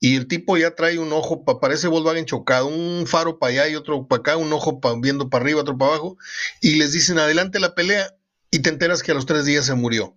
Y 0.00 0.16
el 0.16 0.26
tipo 0.26 0.56
ya 0.56 0.74
trae 0.74 0.98
un 0.98 1.12
ojo, 1.12 1.44
parece 1.44 1.88
Volkswagen 1.88 2.26
chocado, 2.26 2.66
un 2.66 3.06
faro 3.06 3.38
para 3.38 3.52
allá 3.52 3.68
y 3.68 3.76
otro 3.76 4.06
para 4.06 4.20
acá, 4.20 4.36
un 4.36 4.52
ojo 4.52 4.80
viendo 5.00 5.30
para 5.30 5.44
arriba, 5.44 5.62
otro 5.62 5.78
para 5.78 5.92
abajo, 5.92 6.18
y 6.60 6.74
les 6.74 6.92
dicen, 6.92 7.18
adelante 7.18 7.60
la 7.60 7.74
pelea, 7.74 8.14
y 8.50 8.58
te 8.58 8.68
enteras 8.68 9.02
que 9.02 9.12
a 9.12 9.14
los 9.14 9.26
tres 9.26 9.46
días 9.46 9.64
se 9.64 9.74
murió. 9.74 10.16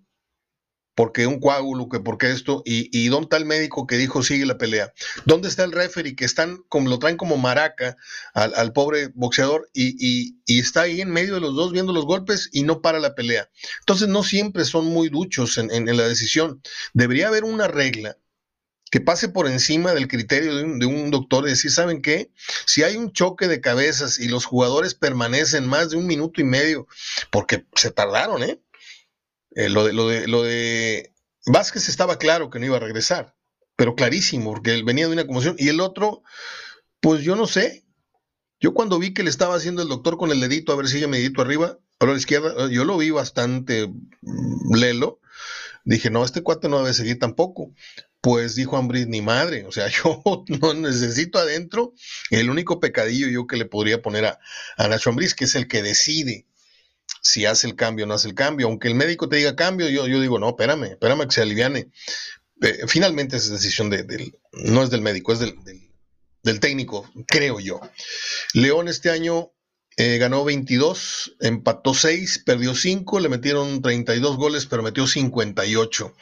Porque 0.98 1.28
un 1.28 1.38
coágulo, 1.38 1.88
que 1.88 2.00
porque 2.00 2.32
esto, 2.32 2.60
y, 2.64 2.90
y 2.90 3.06
¿dónde 3.06 3.26
está 3.26 3.36
el 3.36 3.44
médico 3.44 3.86
que 3.86 3.96
dijo 3.96 4.24
sigue 4.24 4.44
la 4.44 4.58
pelea? 4.58 4.92
¿Dónde 5.26 5.46
está 5.46 5.62
el 5.62 5.70
referee 5.70 6.16
que 6.16 6.24
están, 6.24 6.64
como 6.68 6.90
lo 6.90 6.98
traen 6.98 7.16
como 7.16 7.36
maraca 7.36 7.96
al, 8.34 8.72
pobre 8.72 9.12
boxeador 9.14 9.70
y, 9.72 10.34
está 10.48 10.82
ahí 10.82 11.00
en 11.00 11.12
medio 11.12 11.34
de 11.34 11.40
los 11.40 11.54
dos 11.54 11.70
viendo 11.70 11.92
los 11.92 12.04
golpes 12.04 12.50
y 12.52 12.64
no 12.64 12.82
para 12.82 12.98
la 12.98 13.14
pelea? 13.14 13.48
Entonces 13.78 14.08
no 14.08 14.24
siempre 14.24 14.64
son 14.64 14.86
muy 14.86 15.08
duchos 15.08 15.56
en, 15.56 15.86
la 15.96 16.08
decisión. 16.08 16.60
Debería 16.94 17.28
haber 17.28 17.44
una 17.44 17.68
regla 17.68 18.16
que 18.90 19.00
pase 19.00 19.28
por 19.28 19.46
encima 19.46 19.94
del 19.94 20.08
criterio 20.08 20.56
de 20.56 20.64
un, 20.64 20.80
de 20.80 20.86
un, 20.86 21.12
doctor 21.12 21.46
y 21.46 21.50
decir, 21.50 21.70
¿saben 21.70 22.02
qué? 22.02 22.32
Si 22.66 22.82
hay 22.82 22.96
un 22.96 23.12
choque 23.12 23.46
de 23.46 23.60
cabezas 23.60 24.18
y 24.18 24.26
los 24.26 24.46
jugadores 24.46 24.94
permanecen 24.94 25.64
más 25.64 25.90
de 25.90 25.96
un 25.96 26.08
minuto 26.08 26.40
y 26.40 26.44
medio, 26.44 26.88
porque 27.30 27.66
se 27.76 27.92
tardaron, 27.92 28.42
¿eh? 28.42 28.60
Eh, 29.52 29.68
lo, 29.68 29.84
de, 29.84 29.92
lo, 29.92 30.08
de, 30.08 30.28
lo 30.28 30.42
de 30.42 31.12
Vázquez 31.46 31.88
estaba 31.88 32.18
claro 32.18 32.50
que 32.50 32.58
no 32.58 32.66
iba 32.66 32.76
a 32.76 32.80
regresar, 32.80 33.34
pero 33.76 33.94
clarísimo, 33.94 34.52
porque 34.52 34.74
él 34.74 34.84
venía 34.84 35.06
de 35.06 35.12
una 35.12 35.26
conmoción. 35.26 35.56
Y 35.58 35.68
el 35.68 35.80
otro, 35.80 36.22
pues 37.00 37.22
yo 37.22 37.36
no 37.36 37.46
sé. 37.46 37.84
Yo 38.60 38.74
cuando 38.74 38.98
vi 38.98 39.14
que 39.14 39.22
le 39.22 39.30
estaba 39.30 39.54
haciendo 39.54 39.82
el 39.82 39.88
doctor 39.88 40.16
con 40.16 40.32
el 40.32 40.40
dedito, 40.40 40.72
a 40.72 40.76
ver 40.76 40.88
si 40.88 41.06
mi 41.06 41.18
dedito 41.18 41.42
arriba, 41.42 41.78
a 42.00 42.06
la 42.06 42.16
izquierda, 42.16 42.68
yo 42.70 42.84
lo 42.84 42.98
vi 42.98 43.10
bastante 43.10 43.88
mm, 43.88 44.74
lelo. 44.74 45.20
Dije, 45.84 46.10
no, 46.10 46.24
este 46.24 46.42
cuate 46.42 46.68
no 46.68 46.78
debe 46.78 46.92
seguir 46.92 47.18
tampoco. 47.18 47.72
Pues 48.20 48.56
dijo 48.56 48.76
Ambris, 48.76 49.06
ni 49.06 49.22
madre, 49.22 49.64
o 49.64 49.72
sea, 49.72 49.88
yo 49.88 50.22
no 50.60 50.74
necesito 50.74 51.38
adentro 51.38 51.94
el 52.30 52.50
único 52.50 52.80
pecadillo 52.80 53.28
yo 53.28 53.46
que 53.46 53.56
le 53.56 53.64
podría 53.64 54.02
poner 54.02 54.24
a, 54.26 54.40
a 54.76 54.88
Nacho 54.88 55.10
Ambris, 55.10 55.34
que 55.34 55.44
es 55.44 55.54
el 55.54 55.68
que 55.68 55.82
decide 55.82 56.46
si 57.22 57.46
hace 57.46 57.66
el 57.66 57.76
cambio 57.76 58.04
o 58.04 58.08
no 58.08 58.14
hace 58.14 58.28
el 58.28 58.34
cambio. 58.34 58.66
Aunque 58.66 58.88
el 58.88 58.94
médico 58.94 59.28
te 59.28 59.36
diga 59.36 59.56
cambio, 59.56 59.88
yo, 59.88 60.06
yo 60.06 60.20
digo, 60.20 60.38
no, 60.38 60.50
espérame, 60.50 60.84
espérame 60.84 61.26
que 61.26 61.34
se 61.34 61.42
aliviane. 61.42 61.90
Finalmente 62.88 63.36
es 63.36 63.50
decisión 63.50 63.88
de, 63.90 64.02
del, 64.02 64.36
no 64.52 64.82
es 64.82 64.90
del 64.90 65.00
médico, 65.00 65.32
es 65.32 65.38
del, 65.38 65.56
del, 66.42 66.60
técnico, 66.60 67.08
creo 67.26 67.60
yo. 67.60 67.80
León 68.52 68.88
este 68.88 69.10
año 69.10 69.52
eh, 69.96 70.18
ganó 70.18 70.44
22, 70.44 71.36
empató 71.40 71.94
6, 71.94 72.42
perdió 72.44 72.74
5, 72.74 73.20
le 73.20 73.28
metieron 73.28 73.80
32 73.80 74.36
goles, 74.36 74.66
pero 74.66 74.82
metió 74.82 75.06
58. 75.06 76.14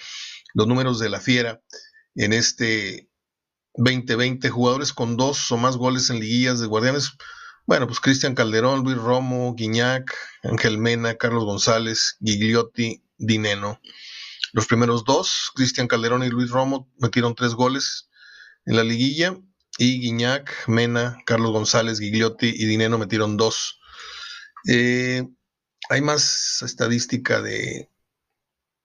Los 0.53 0.67
números 0.67 0.99
de 0.99 1.09
la 1.09 1.21
Fiera 1.21 1.63
en 2.15 2.33
este 2.33 3.09
2020, 3.75 4.49
jugadores 4.51 4.93
con 4.93 5.17
dos 5.17 5.51
o 5.53 5.57
más 5.57 5.77
goles 5.77 6.11
en 6.11 6.21
liguillas 6.21 6.61
de 6.61 6.67
Guardianes, 6.67 7.13
bueno, 7.67 7.87
pues 7.87 8.01
Cristian 8.01 8.35
Calderón, 8.35 8.85
Luis 8.85 8.97
Romo, 8.97 9.55
Guiñac, 9.55 10.15
Ángel 10.45 10.79
Mena, 10.79 11.17
Carlos 11.17 11.45
González, 11.45 12.17
Gigliotti, 12.25 13.03
Dineno. 13.19 13.81
Los 14.53 14.67
primeros 14.67 15.05
dos, 15.05 15.51
Cristian 15.55 15.89
Calderón 15.89 16.23
y 16.23 16.29
Luis 16.29 16.51
Romo, 16.51 16.89
metieron 16.99 17.35
tres 17.35 17.55
goles 17.55 18.09
en 18.65 18.77
la 18.77 18.85
liguilla. 18.85 19.37
Y 19.79 20.01
Guiñac, 20.01 20.69
Mena, 20.69 21.19
Carlos 21.27 21.51
González, 21.51 21.99
Gigliotti 21.99 22.47
y 22.47 22.65
Dineno 22.65 22.97
metieron 22.99 23.37
dos. 23.37 23.79
Eh, 24.69 25.27
hay 25.91 26.01
más 26.01 26.63
estadística 26.63 27.43
de 27.43 27.91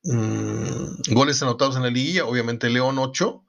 mm, 0.03 1.13
goles 1.13 1.41
anotados 1.41 1.75
en 1.75 1.83
la 1.83 1.89
liguilla. 1.89 2.25
Obviamente 2.25 2.69
León 2.69 2.97
8, 2.97 3.40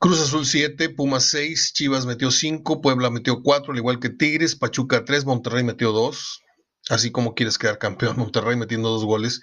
Cruz 0.00 0.18
Azul 0.18 0.46
7, 0.46 0.88
Pumas 0.88 1.26
6, 1.26 1.74
Chivas 1.74 2.06
metió 2.06 2.30
5, 2.30 2.80
Puebla 2.80 3.10
metió 3.10 3.42
4, 3.42 3.72
al 3.72 3.78
igual 3.78 4.00
que 4.00 4.08
Tigres, 4.08 4.56
Pachuca 4.56 5.04
3, 5.04 5.26
Monterrey 5.26 5.62
metió 5.62 5.92
2. 5.92 6.42
Así 6.88 7.12
como 7.12 7.34
quieres 7.34 7.58
quedar 7.58 7.76
campeón, 7.78 8.16
Monterrey 8.16 8.56
metiendo 8.56 8.88
dos 8.88 9.04
goles 9.04 9.42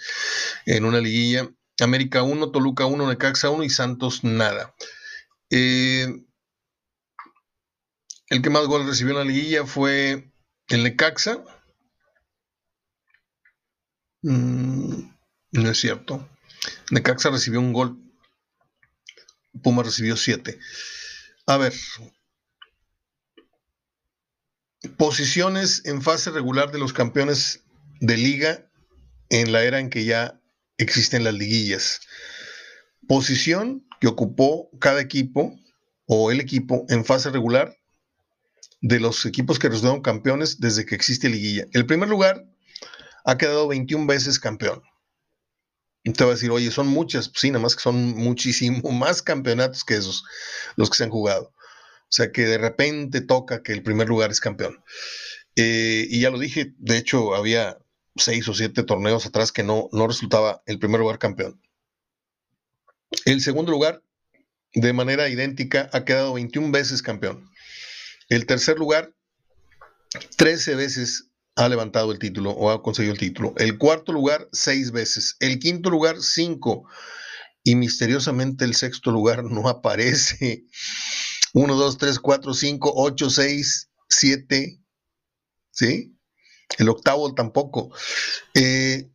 en 0.66 0.84
una 0.86 1.00
liguilla. 1.00 1.48
América 1.80 2.24
1, 2.24 2.50
Toluca 2.50 2.88
1, 2.88 3.08
Necaxa 3.08 3.52
1 3.52 3.64
y 3.66 3.70
Santos 3.70 4.24
nada. 4.24 4.74
Eh, 5.52 6.26
el 8.30 8.42
que 8.42 8.50
más 8.50 8.66
goles 8.66 8.88
recibió 8.88 9.12
en 9.12 9.20
la 9.20 9.32
liguilla 9.32 9.64
fue 9.64 10.32
el 10.70 10.82
Necaxa. 10.82 11.44
Mm, 14.24 15.04
no 15.52 15.70
es 15.70 15.78
cierto. 15.80 16.28
Necaxa 16.90 17.30
recibió 17.30 17.60
un 17.60 17.74
gol 17.74 18.07
Puma 19.62 19.84
recibió 19.84 20.16
7. 20.18 20.58
A 21.46 21.58
ver. 21.58 21.74
Posiciones 24.98 25.82
en 25.86 26.02
fase 26.02 26.32
regular 26.32 26.72
de 26.72 26.80
los 26.80 26.94
campeones 26.94 27.64
de 28.00 28.18
liga 28.18 28.70
en 29.30 29.52
la 29.52 29.64
era 29.64 29.80
en 29.80 29.90
que 29.90 30.06
ya 30.06 30.40
existen 30.78 31.24
las 31.24 31.34
liguillas. 31.34 32.02
Posición 33.08 33.86
que 34.00 34.08
ocupó 34.08 34.70
cada 34.80 35.02
equipo 35.02 35.58
o 36.06 36.32
el 36.32 36.40
equipo 36.40 36.86
en 36.90 37.06
fase 37.06 37.30
regular 37.30 37.76
de 38.82 39.00
los 39.00 39.26
equipos 39.26 39.60
que 39.60 39.70
resultaron 39.70 40.02
campeones 40.02 40.60
desde 40.60 40.86
que 40.86 40.96
existe 40.96 41.30
liguilla. 41.30 41.66
El 41.74 41.86
primer 41.86 42.10
lugar 42.10 42.46
ha 43.26 43.38
quedado 43.38 43.68
21 43.68 44.06
veces 44.08 44.40
campeón. 44.40 44.82
Te 46.14 46.24
va 46.24 46.32
a 46.32 46.34
decir, 46.34 46.52
oye, 46.52 46.72
son 46.72 46.88
muchas, 46.88 47.30
pues 47.30 47.42
sí, 47.42 47.52
nada 47.52 47.62
más 47.62 47.76
que 47.76 47.82
son 47.82 48.16
muchísimo 48.16 48.92
más 48.92 49.22
campeonatos 49.22 49.84
que 49.84 49.96
esos, 49.96 50.24
los 50.76 50.90
que 50.90 50.98
se 50.98 51.04
han 51.04 51.10
jugado. 51.10 51.54
O 51.54 52.12
sea 52.12 52.32
que 52.32 52.46
de 52.46 52.58
repente 52.58 53.22
toca 53.22 53.62
que 53.62 53.74
el 53.74 53.84
primer 53.84 54.08
lugar 54.08 54.32
es 54.32 54.40
campeón. 54.40 54.84
Eh, 55.56 56.06
y 56.10 56.22
ya 56.22 56.30
lo 56.30 56.40
dije, 56.40 56.74
de 56.78 56.98
hecho 56.98 57.36
había 57.36 57.78
seis 58.16 58.48
o 58.48 58.54
siete 58.54 58.84
torneos 58.84 59.26
atrás 59.26 59.52
que 59.52 59.64
no, 59.64 59.90
no 59.92 60.08
resultaba 60.08 60.62
el 60.66 60.80
primer 60.80 61.00
lugar 61.00 61.20
campeón. 61.20 61.62
El 63.26 63.42
segundo 63.42 63.72
lugar, 63.72 64.04
de 64.74 64.94
manera 64.94 65.30
idéntica, 65.30 65.90
ha 65.94 66.06
quedado 66.06 66.34
21 66.34 66.72
veces 66.72 67.02
campeón. 67.02 67.50
El 68.30 68.46
tercer 68.46 68.78
lugar, 68.78 69.14
13 70.38 70.76
veces 70.76 71.27
ha 71.58 71.68
levantado 71.68 72.12
el 72.12 72.20
título 72.20 72.52
o 72.52 72.70
ha 72.70 72.84
conseguido 72.84 73.14
el 73.14 73.20
título. 73.20 73.54
El 73.58 73.80
cuarto 73.80 74.14
lugar, 74.14 74.48
seis 74.52 74.92
veces. 74.92 75.36
El 75.40 75.58
quinto 75.58 75.90
lugar, 75.90 76.22
cinco. 76.22 76.88
Y 77.64 77.76
misteriosamente 77.76 78.64
el 78.64 78.76
sexto 78.76 79.12
lugar 79.12 79.44
no 79.44 79.68
aparece. 79.68 80.66
Uno, 81.54 81.76
dos, 81.76 81.98
tres, 81.98 82.20
cuatro, 82.20 82.54
cinco, 82.54 82.94
ocho, 82.96 83.32
seis, 83.32 83.90
siete. 84.08 84.80
¿Sí? 85.72 86.16
El 86.78 86.90
octavo 86.90 87.34
tampoco. 87.34 87.92
Eh, 88.54 89.10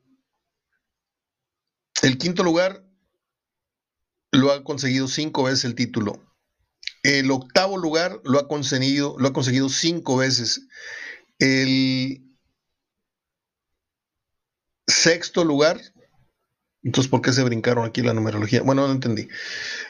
el 2.02 2.18
quinto 2.18 2.42
lugar 2.42 2.84
lo 4.32 4.50
ha 4.50 4.64
conseguido 4.64 5.06
cinco 5.06 5.44
veces 5.44 5.64
el 5.64 5.76
título. 5.76 6.20
El 7.04 7.30
octavo 7.30 7.78
lugar 7.78 8.20
lo 8.24 8.40
ha 8.40 8.48
conseguido, 8.48 9.14
lo 9.18 9.28
ha 9.28 9.32
conseguido 9.32 9.68
cinco 9.68 10.16
veces. 10.16 10.66
El 11.38 12.31
Sexto 15.02 15.42
lugar. 15.42 15.80
Entonces, 16.84 17.10
¿por 17.10 17.22
qué 17.22 17.32
se 17.32 17.42
brincaron 17.42 17.84
aquí 17.84 18.02
la 18.02 18.14
numerología? 18.14 18.62
Bueno, 18.62 18.86
no 18.86 18.92
entendí. 18.92 19.26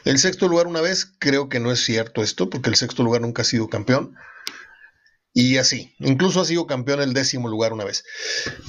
El 0.05 0.17
sexto 0.17 0.47
lugar 0.47 0.65
una 0.65 0.81
vez, 0.81 1.05
creo 1.19 1.49
que 1.49 1.59
no 1.59 1.71
es 1.71 1.85
cierto 1.85 2.23
esto, 2.23 2.49
porque 2.49 2.71
el 2.71 2.75
sexto 2.75 3.03
lugar 3.03 3.21
nunca 3.21 3.43
ha 3.43 3.45
sido 3.45 3.69
campeón. 3.69 4.15
Y 5.31 5.57
así, 5.57 5.93
incluso 5.99 6.41
ha 6.41 6.45
sido 6.45 6.65
campeón 6.65 6.99
el 6.99 7.13
décimo 7.13 7.47
lugar 7.47 7.73
una 7.73 7.83
vez. 7.83 8.03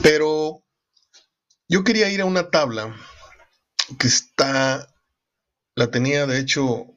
Pero 0.03 0.63
yo 1.67 1.83
quería 1.83 2.11
ir 2.11 2.21
a 2.21 2.27
una 2.27 2.51
tabla 2.51 2.95
que 3.99 4.09
está, 4.09 4.87
la 5.75 5.91
tenía 5.91 6.27
de 6.27 6.41
hecho 6.41 6.89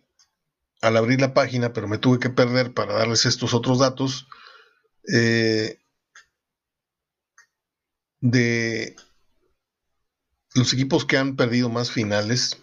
al 0.81 0.97
abrir 0.97 1.21
la 1.21 1.33
página, 1.33 1.71
pero 1.71 1.87
me 1.87 1.99
tuve 1.99 2.19
que 2.19 2.29
perder 2.29 2.73
para 2.73 2.95
darles 2.95 3.25
estos 3.25 3.53
otros 3.53 3.79
datos. 3.79 4.27
Eh, 5.13 5.79
de 8.19 8.97
los 10.57 10.73
equipos 10.73 11.05
que 11.05 11.17
han 11.17 11.35
perdido 11.35 11.69
más 11.69 11.91
finales, 11.91 12.57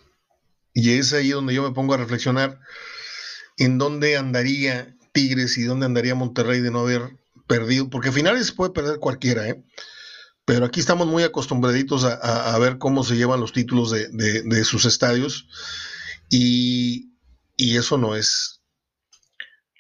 y 0.74 0.98
es 0.98 1.12
ahí 1.12 1.30
donde 1.30 1.54
yo 1.54 1.62
me 1.62 1.74
pongo 1.74 1.94
a 1.94 1.98
reflexionar 1.98 2.61
en 3.57 3.78
dónde 3.78 4.16
andaría 4.16 4.96
Tigres 5.12 5.57
y 5.57 5.62
dónde 5.62 5.87
andaría 5.87 6.16
Monterrey 6.16 6.61
de 6.61 6.72
no 6.72 6.80
haber 6.80 7.16
perdido, 7.46 7.88
porque 7.88 8.11
finales 8.11 8.50
puede 8.50 8.72
perder 8.72 8.98
cualquiera, 8.98 9.48
¿eh? 9.48 9.62
pero 10.44 10.66
aquí 10.66 10.80
estamos 10.80 11.07
muy 11.07 11.22
acostumbraditos 11.22 12.04
a, 12.04 12.59
ver 12.59 12.78
cómo 12.78 13.04
se 13.04 13.16
llevan 13.16 13.40
los 13.40 13.52
títulos 13.52 13.90
de, 13.90 14.64
sus 14.64 14.85
estadios 14.85 15.48
y, 16.28 17.12
eso 17.57 17.96
no 17.96 18.16
es, 18.16 18.61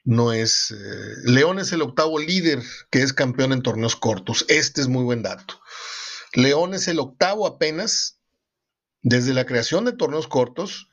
no 0.04 0.32
es, 0.32 0.70
eh, 0.70 1.14
León 1.24 1.58
es 1.58 1.72
el 1.72 1.82
octavo 1.82 2.18
líder 2.18 2.62
que 2.90 3.02
es 3.02 3.12
campeón 3.12 3.52
en 3.52 3.62
torneos 3.62 3.96
cortos, 3.96 4.46
este 4.48 4.80
es 4.80 4.88
muy 4.88 5.02
buen 5.02 5.22
dato. 5.22 5.60
León 6.34 6.74
es 6.74 6.88
el 6.88 6.98
octavo 6.98 7.46
apenas 7.46 8.18
desde 9.02 9.34
la 9.34 9.46
creación 9.46 9.84
de 9.84 9.92
torneos 9.92 10.28
cortos. 10.28 10.88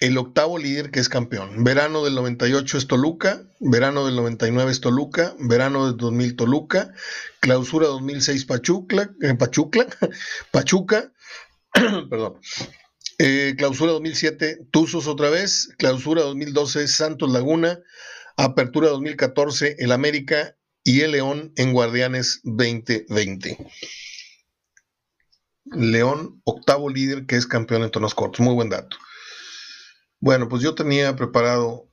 el 0.00 0.16
octavo 0.16 0.58
líder 0.58 0.90
que 0.90 1.00
es 1.00 1.08
campeón. 1.08 1.64
Verano 1.64 2.04
del 2.04 2.14
98 2.14 2.78
es 2.78 2.86
Toluca, 2.86 3.42
verano 3.58 4.06
del 4.06 4.16
99 4.16 4.70
es 4.70 4.80
Toluca, 4.80 5.34
verano 5.40 5.86
del 5.86 5.96
2000 5.96 6.36
Toluca, 6.36 6.94
clausura 7.40 7.88
2006 7.88 8.44
Pachuca, 8.46 9.10
eh, 9.22 9.34
Pachuca, 10.52 11.12
perdón. 11.72 12.34
Eh, 13.18 13.54
clausura 13.58 13.92
2007 13.92 14.68
Tuzos 14.70 15.08
otra 15.08 15.30
vez, 15.30 15.74
clausura 15.78 16.22
2012 16.22 16.86
Santos 16.86 17.28
Laguna, 17.32 17.80
apertura 18.36 18.90
2014 18.90 19.76
el 19.80 19.90
América 19.90 20.56
y 20.88 21.02
el 21.02 21.10
León 21.10 21.52
en 21.56 21.74
Guardianes 21.74 22.40
2020. 22.44 23.58
León, 25.66 26.40
octavo 26.44 26.88
líder 26.88 27.26
que 27.26 27.36
es 27.36 27.46
campeón 27.46 27.82
en 27.82 27.90
torneos 27.90 28.14
cortos. 28.14 28.40
Muy 28.40 28.54
buen 28.54 28.70
dato. 28.70 28.96
Bueno, 30.18 30.48
pues 30.48 30.62
yo 30.62 30.74
tenía 30.74 31.14
preparado 31.14 31.90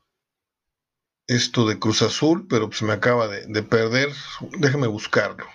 esto 1.27 1.67
de 1.67 1.77
Cruz 1.77 2.03
Azul, 2.03 2.47
pero 2.47 2.71
se 2.71 2.86
me 2.86 2.93
acaba 2.93 3.27
de, 3.27 3.63
perder. 3.63 4.13
Déjame 4.60 4.88
buscarlo. 4.88 5.45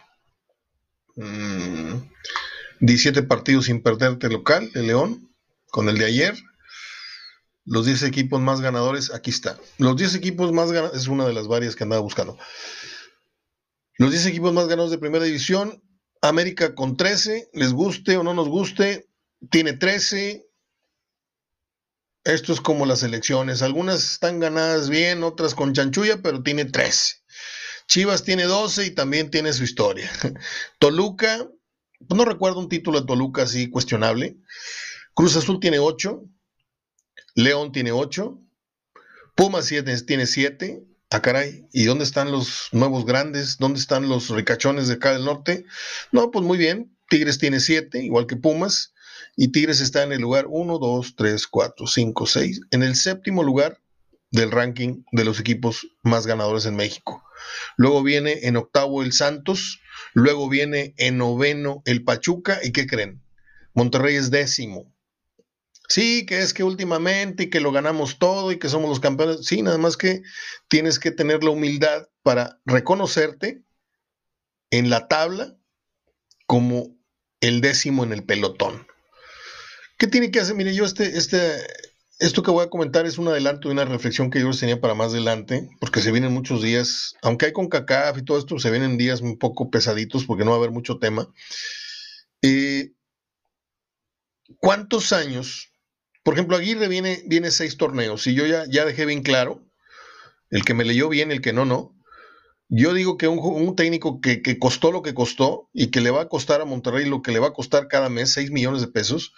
17 2.81 3.23
mm, 3.23 3.27
partidos 3.27 3.65
sin 3.65 3.83
perderte 3.83 4.29
local, 4.29 4.71
el 4.75 4.87
León, 4.87 5.35
con 5.71 5.89
el 5.89 5.97
de 5.97 6.05
ayer. 6.05 6.35
Los 7.65 7.87
10 7.87 8.03
equipos 8.03 8.43
más 8.43 8.61
ganadores, 8.61 9.15
aquí 9.15 9.31
está. 9.31 9.59
Los 9.79 9.97
10 9.97 10.17
equipos 10.17 10.53
más 10.53 10.73
ganadores, 10.73 11.01
es 11.01 11.09
una 11.09 11.27
de 11.27 11.33
las 11.33 11.49
varias 11.49 11.75
que 11.75 11.85
andaba 11.85 12.03
buscando. 12.03 12.37
Los 14.01 14.13
10 14.13 14.27
equipos 14.29 14.55
más 14.55 14.67
ganadores 14.67 14.93
de 14.93 14.97
primera 14.97 15.27
división, 15.27 15.85
América 16.23 16.75
con 16.75 16.97
13, 16.97 17.51
les 17.53 17.75
guste 17.75 18.17
o 18.17 18.23
no 18.23 18.33
nos 18.33 18.49
guste, 18.49 19.11
tiene 19.51 19.75
13. 19.75 20.49
Esto 22.25 22.55
es 22.55 22.63
como 22.63 22.87
las 22.87 23.03
elecciones. 23.03 23.61
Algunas 23.61 24.13
están 24.13 24.41
ganadas 24.41 24.89
bien, 24.89 25.23
otras 25.23 25.55
con 25.55 25.75
chanchulla, 25.75 26.23
pero 26.23 26.43
tiene 26.43 26.65
13. 26.65 27.17
Chivas 27.89 28.25
tiene 28.25 28.45
12 28.45 28.87
y 28.87 28.91
también 28.93 29.31
tiene 29.31 29.53
su 29.53 29.65
historia. 29.65 30.11
Toluca, 30.79 31.47
pues 32.09 32.17
no 32.17 32.25
recuerdo 32.25 32.59
un 32.59 32.71
título 32.71 33.03
de 33.03 33.07
Toluca 33.07 33.43
así 33.43 33.69
cuestionable. 33.69 34.39
Cruz 35.13 35.37
Azul 35.37 35.61
tiene 35.61 35.79
8. 35.79 36.25
León 37.35 37.71
tiene 37.71 37.93
8. 37.93 38.41
Pumas 39.35 39.71
tiene 40.07 40.27
7. 40.27 40.87
Ah, 41.13 41.23
caray, 41.23 41.67
¿y 41.73 41.87
dónde 41.87 42.05
están 42.05 42.31
los 42.31 42.69
nuevos 42.71 43.05
grandes? 43.05 43.59
¿Dónde 43.59 43.81
están 43.81 44.09
los 44.09 44.29
ricachones 44.29 44.87
de 44.87 44.95
acá 44.95 45.13
del 45.13 45.25
norte? 45.25 45.65
No, 46.13 46.31
pues 46.31 46.45
muy 46.45 46.57
bien. 46.57 46.97
Tigres 47.09 47.39
tiene 47.39 47.59
siete, 47.59 48.01
igual 48.01 48.29
que 48.29 48.37
Pumas, 48.37 48.95
y 49.37 49.49
Tigres 49.49 49.81
está 49.81 50.05
en 50.05 50.13
el 50.13 50.21
lugar 50.21 50.47
1, 50.49 50.79
2, 50.79 51.17
3, 51.17 51.47
4, 51.49 51.87
5, 51.89 52.27
6, 52.27 52.61
en 52.71 52.85
el 52.85 52.95
séptimo 52.95 53.43
lugar 53.43 53.81
del 54.31 54.53
ranking 54.53 55.03
de 55.11 55.25
los 55.25 55.41
equipos 55.41 55.89
más 56.05 56.29
ganadores 56.29 56.65
en 56.67 56.77
México. 56.77 57.25
Luego 57.77 58.05
viene 58.05 58.39
en 58.43 58.57
octavo 58.57 59.03
el 59.03 59.13
Santos, 59.13 59.81
luego 60.15 60.49
viene 60.49 60.95
en 60.97 61.19
noveno 61.19 61.83
el 61.87 62.05
Pachuca, 62.05 62.61
¿y 62.63 62.71
qué 62.71 62.87
creen? 62.87 63.21
Monterrey 63.75 64.15
es 64.15 64.31
décimo. 64.31 64.95
Sí, 65.91 66.25
que 66.25 66.39
es 66.39 66.55
que 66.55 66.63
últimamente 66.63 67.43
y 67.43 67.51
que 67.51 67.59
lo 67.59 67.73
ganamos 67.73 68.21
todo 68.21 68.53
y 68.53 68.61
que 68.61 68.69
somos 68.69 68.89
los 68.89 69.01
campeones. 69.01 69.45
Sí, 69.45 69.61
nada 69.61 69.77
más 69.77 69.97
que 69.97 70.23
tienes 70.69 71.01
que 71.01 71.11
tener 71.11 71.43
la 71.43 71.51
humildad 71.51 72.07
para 72.23 72.61
reconocerte 72.65 73.65
en 74.71 74.89
la 74.89 75.09
tabla 75.09 75.57
como 76.47 76.97
el 77.41 77.61
décimo 77.61 78.05
en 78.05 78.13
el 78.13 78.23
pelotón. 78.23 78.87
¿Qué 79.99 80.07
tiene 80.07 80.31
que 80.31 80.39
hacer? 80.39 80.55
Mire, 80.55 80.73
yo 80.75 80.85
este, 80.85 81.19
este, 81.19 81.57
esto 82.21 82.45
que 82.45 82.53
voy 82.53 82.65
a 82.65 82.71
comentar 82.71 83.05
es 83.05 83.19
un 83.19 83.27
adelanto 83.27 83.67
de 83.67 83.73
una 83.73 83.85
reflexión 83.85 84.31
que 84.31 84.43
yo 84.43 84.51
tenía 84.53 84.81
para 84.81 84.95
más 84.95 85.09
adelante, 85.09 85.69
porque 85.81 86.03
se 86.03 86.13
vienen 86.13 86.33
muchos 86.33 86.63
días, 86.63 87.17
aunque 87.21 87.47
hay 87.47 87.53
con 87.53 87.69
CACAF 87.69 88.19
y 88.19 88.25
todo 88.25 88.39
esto, 88.39 88.61
se 88.61 88.71
vienen 88.71 88.97
días 88.97 89.23
un 89.23 89.41
poco 89.41 89.71
pesaditos 89.71 90.25
porque 90.25 90.45
no 90.45 90.53
va 90.53 90.59
a 90.59 90.61
haber 90.61 90.71
mucho 90.71 91.01
tema. 91.01 91.29
Eh, 92.43 92.93
¿Cuántos 94.61 95.13
años 95.13 95.70
por 96.23 96.35
ejemplo, 96.35 96.57
Aguirre 96.57 96.89
viene, 96.89 97.23
viene 97.27 97.51
seis 97.51 97.77
torneos 97.77 98.27
y 98.27 98.35
yo 98.35 98.47
ya, 98.47 98.65
ya 98.69 98.85
dejé 98.85 99.07
bien 99.07 99.23
claro, 99.23 99.65
el 100.51 100.65
que 100.65 100.75
me 100.75 100.85
leyó 100.85 101.09
bien, 101.09 101.31
el 101.31 101.41
que 101.41 101.53
no, 101.53 101.65
no. 101.65 101.97
Yo 102.69 102.95
digo 102.95 103.17
que 103.17 103.27
un, 103.27 103.75
técnico 103.75 104.21
que, 104.21 104.59
costó 104.59 104.93
lo 104.93 105.03
que 105.03 105.15
costó 105.15 105.69
y 105.73 105.89
que 105.89 106.01
le 106.01 106.11
va 106.11 106.23
a 106.23 106.29
costar 106.29 106.61
a 106.61 106.65
Monterrey 106.65 107.05
lo 107.05 107.21
que 107.21 107.33
le 107.33 107.41
va 107.41 107.49
a 107.49 107.53
costar 107.53 107.89
cada 107.89 108.09
mes, 108.09 108.33
seis 108.33 108.53
millones 108.53 108.81
de 108.81 108.87
pesos, 108.87 109.33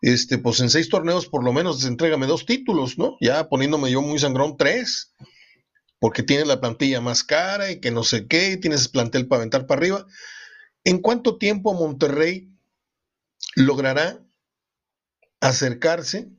este, 0.00 0.38
pues 0.38 0.60
en 0.60 0.70
seis 0.70 0.88
torneos 0.88 1.26
por 1.26 1.42
lo 1.42 1.52
menos 1.52 1.84
entrégame 1.84 2.26
dos 2.26 2.46
títulos, 2.46 2.98
¿no? 2.98 3.16
Ya 3.20 3.48
poniéndome 3.48 3.90
yo 3.90 4.00
muy 4.00 4.18
sangrón, 4.20 4.56
tres, 4.56 5.12
porque 5.98 6.22
tienes 6.22 6.46
la 6.46 6.60
plantilla 6.60 7.00
más 7.00 7.24
cara 7.24 7.72
y 7.72 7.80
que 7.80 7.90
no 7.90 8.04
sé 8.04 8.28
qué, 8.28 8.52
y 8.52 8.60
tienes 8.60 8.86
plantel 8.86 9.26
para 9.26 9.40
aventar 9.40 9.66
para 9.66 9.80
arriba. 9.80 10.06
¿En 10.84 10.98
cuánto 10.98 11.36
tiempo 11.36 11.74
Monterrey 11.74 12.48
logrará 13.56 14.24
acercarse. 15.40 16.30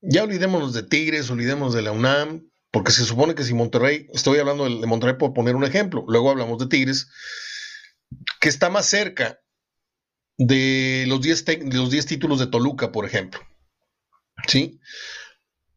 Ya 0.00 0.22
olvidémonos 0.22 0.74
de 0.74 0.82
Tigres, 0.82 1.30
olvidemos 1.30 1.74
de 1.74 1.82
la 1.82 1.92
UNAM, 1.92 2.48
porque 2.70 2.92
se 2.92 3.04
supone 3.04 3.34
que 3.34 3.44
si 3.44 3.54
Monterrey, 3.54 4.06
estoy 4.12 4.38
hablando 4.38 4.64
de, 4.64 4.86
Monterrey 4.86 5.16
por 5.18 5.32
poner 5.32 5.56
un 5.56 5.64
ejemplo, 5.64 6.04
luego 6.06 6.30
hablamos 6.30 6.58
de 6.58 6.66
Tigres, 6.66 7.10
que 8.40 8.48
está 8.48 8.70
más 8.70 8.86
cerca 8.86 9.40
de 10.36 11.04
los 11.08 11.20
10 11.20 11.44
los 11.72 12.06
títulos 12.06 12.38
de 12.38 12.46
Toluca, 12.46 12.92
por 12.92 13.04
ejemplo. 13.04 13.40
¿Sí? 14.46 14.78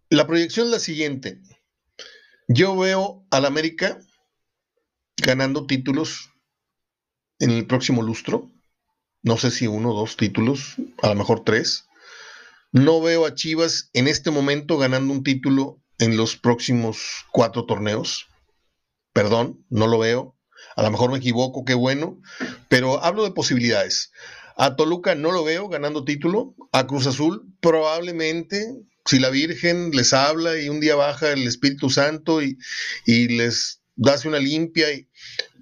La 0.10 0.28
proyección 0.28 0.68
es 0.68 0.72
la 0.72 0.80
siguiente. 0.80 1.42
Yo 2.48 2.78
veo 2.78 3.26
al 3.32 3.46
América 3.46 4.00
ganando 5.18 5.66
títulos 5.66 6.30
en 7.40 7.50
el 7.50 7.66
próximo 7.66 8.04
lustro 8.04 8.52
no 9.24 9.38
sé 9.38 9.52
si 9.52 9.68
uno 9.68 9.92
o 9.92 10.00
dos 10.00 10.18
títulos, 10.18 10.76
a 11.02 11.10
lo 11.10 11.16
mejor 11.16 11.44
tres. 11.44 11.86
No 12.72 13.02
veo 13.02 13.26
a 13.26 13.36
Chivas 13.36 13.90
en 13.94 14.08
este 14.08 14.32
momento 14.32 14.78
ganando 14.78 15.14
un 15.14 15.24
título 15.24 15.82
en 16.00 16.18
los 16.18 16.38
próximos 16.38 17.26
cuatro 17.32 17.66
torneos. 17.66 18.28
Perdón, 19.14 19.66
no 19.70 19.88
lo 19.88 20.00
veo. 20.00 20.38
A 20.76 20.84
lo 20.84 20.92
mejor 20.92 21.12
me 21.12 21.18
equivoco, 21.18 21.66
qué 21.66 21.74
bueno. 21.74 22.20
Pero 22.70 23.04
hablo 23.04 23.24
de 23.24 23.32
posibilidades. 23.32 24.12
A 24.56 24.76
Toluca 24.76 25.16
no 25.16 25.32
lo 25.32 25.44
veo 25.44 25.68
ganando 25.70 26.06
título. 26.06 26.56
A 26.72 26.88
Cruz 26.88 27.08
Azul 27.08 27.54
probablemente, 27.60 28.74
si 29.06 29.20
la 29.20 29.30
Virgen 29.30 29.92
les 29.92 30.14
habla 30.14 30.60
y 30.60 30.70
un 30.70 30.80
día 30.80 30.96
baja 30.96 31.32
el 31.32 31.46
Espíritu 31.48 31.90
Santo 31.90 32.42
y, 32.42 32.58
les 33.06 33.82
hace 34.06 34.28
una 34.28 34.40
limpia, 34.40 34.92
y 34.94 35.10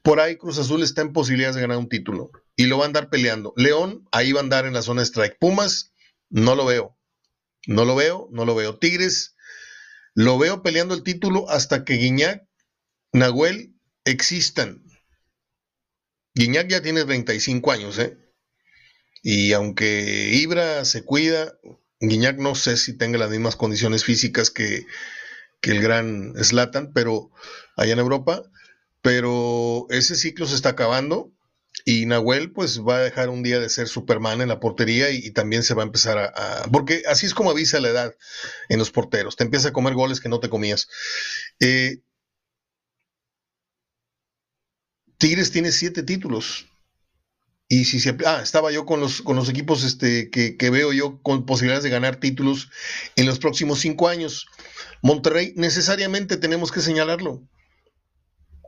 por 0.04 0.20
ahí 0.20 0.38
Cruz 0.38 0.60
Azul 0.60 0.84
está 0.84 1.02
en 1.02 1.12
posibilidades 1.12 1.56
de 1.56 1.62
ganar 1.62 1.78
un 1.78 1.90
título 1.90 2.32
y 2.60 2.66
lo 2.66 2.78
va 2.78 2.84
a 2.84 2.88
andar 2.88 3.10
peleando. 3.10 3.54
León, 3.56 4.06
ahí 4.12 4.34
va 4.34 4.42
a 4.42 4.44
andar 4.44 4.66
en 4.66 4.74
la 4.74 4.82
zona 4.82 5.02
strike. 5.02 5.38
Pumas, 5.40 5.94
no 6.30 6.56
lo 6.56 6.66
veo. 6.66 7.00
No 7.66 7.86
lo 7.86 7.96
veo, 7.96 8.28
no 8.34 8.44
lo 8.44 8.54
veo. 8.54 8.78
Tigres, 8.78 9.38
lo 10.14 10.38
veo 10.38 10.62
peleando 10.62 10.94
el 10.94 11.04
título 11.04 11.50
hasta 11.50 11.86
que 11.86 11.94
Guiñac, 11.94 12.44
Nahuel 13.14 13.76
existan. 14.04 14.84
Guiñac 16.36 16.68
ya 16.68 16.82
tiene 16.82 17.06
35 17.06 17.72
años, 17.72 17.98
¿eh? 17.98 18.18
Y 19.24 19.54
aunque 19.54 20.32
Ibra 20.34 20.84
se 20.84 21.06
cuida, 21.06 21.58
Guiñac 22.02 22.40
no 22.40 22.56
sé 22.56 22.76
si 22.76 22.98
tenga 22.98 23.18
las 23.18 23.30
mismas 23.30 23.56
condiciones 23.56 24.04
físicas 24.04 24.52
que, 24.52 24.86
que 25.62 25.72
el 25.72 25.82
gran 25.82 26.34
Slatan, 26.36 26.92
pero 26.92 27.32
allá 27.78 27.94
en 27.94 28.00
Europa, 28.00 28.44
pero 29.02 29.88
ese 29.92 30.18
ciclo 30.18 30.46
se 30.46 30.56
está 30.56 30.72
acabando 30.72 31.34
y 31.86 32.06
Nahuel 32.06 32.52
pues 32.52 32.82
va 32.82 32.98
a 32.98 33.02
dejar 33.02 33.30
un 33.30 33.44
día 33.44 33.60
de 33.60 33.70
ser 33.70 33.88
Superman 33.88 34.42
en 34.42 34.50
la 34.50 34.60
portería 34.60 35.10
y, 35.12 35.32
también 35.32 35.64
se 35.64 35.74
va 35.74 35.84
a 35.84 35.86
empezar 35.86 36.18
a, 36.18 36.68
Porque 36.72 37.04
así 37.08 37.26
es 37.26 37.34
como 37.34 37.52
avisa 37.52 37.80
la 37.80 37.90
edad 37.90 38.16
en 38.70 38.80
los 38.80 38.92
porteros. 38.92 39.36
Te 39.36 39.44
empieza 39.44 39.70
a 39.70 39.74
comer 39.74 39.94
goles 39.94 40.20
que 40.20 40.30
no 40.30 40.40
te 40.40 40.50
comías. 40.50 40.88
Eh, 41.60 42.02
Tigres 45.18 45.52
tiene 45.52 45.72
siete 45.72 46.04
títulos. 46.04 46.68
Y 47.68 47.86
si 47.86 48.00
se... 48.00 48.18
Ah, 48.26 48.40
estaba 48.42 48.72
yo 48.72 48.86
con 48.86 49.00
los, 49.00 49.22
con 49.22 49.36
los 49.36 49.48
equipos 49.48 49.84
este, 49.84 50.32
que, 50.32 50.58
que 50.58 50.70
veo 50.72 50.92
yo 50.92 51.22
con 51.22 51.46
posibilidades 51.46 51.84
de 51.84 51.92
ganar 51.92 52.16
títulos 52.16 52.70
en 53.16 53.28
los 53.28 53.38
próximos 53.38 53.80
cinco 53.80 54.08
años. 54.08 54.48
Monterrey, 55.02 55.54
necesariamente 55.56 56.38
tenemos 56.38 56.72
que 56.72 56.82
señalarlo 56.82 57.44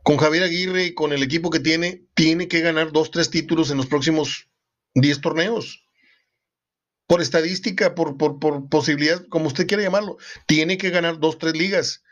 con 0.04 0.18
Javier 0.18 0.44
Aguirre 0.44 0.86
y 0.86 0.94
con 0.94 1.14
el 1.14 1.24
equipo 1.24 1.50
que 1.50 1.60
tiene, 1.60 2.06
tiene 2.16 2.48
que 2.48 2.62
ganar 2.62 2.92
dos, 2.92 3.12
tres 3.12 3.30
títulos 3.30 3.72
en 3.72 3.78
los 3.78 3.88
próximos 3.88 4.50
10 4.96 5.22
torneos. 5.22 5.86
Por 7.08 7.22
estadística, 7.22 7.94
por, 7.94 8.18
por, 8.18 8.70
posibilidad, 8.70 9.26
como 9.28 9.48
usted 9.48 9.68
quiera 9.68 9.84
llamarlo, 9.84 10.18
tiene 10.48 10.78
que 10.78 10.90
ganar 10.90 11.20
dos, 11.20 11.38
tres 11.38 11.56
ligas. 11.56 12.04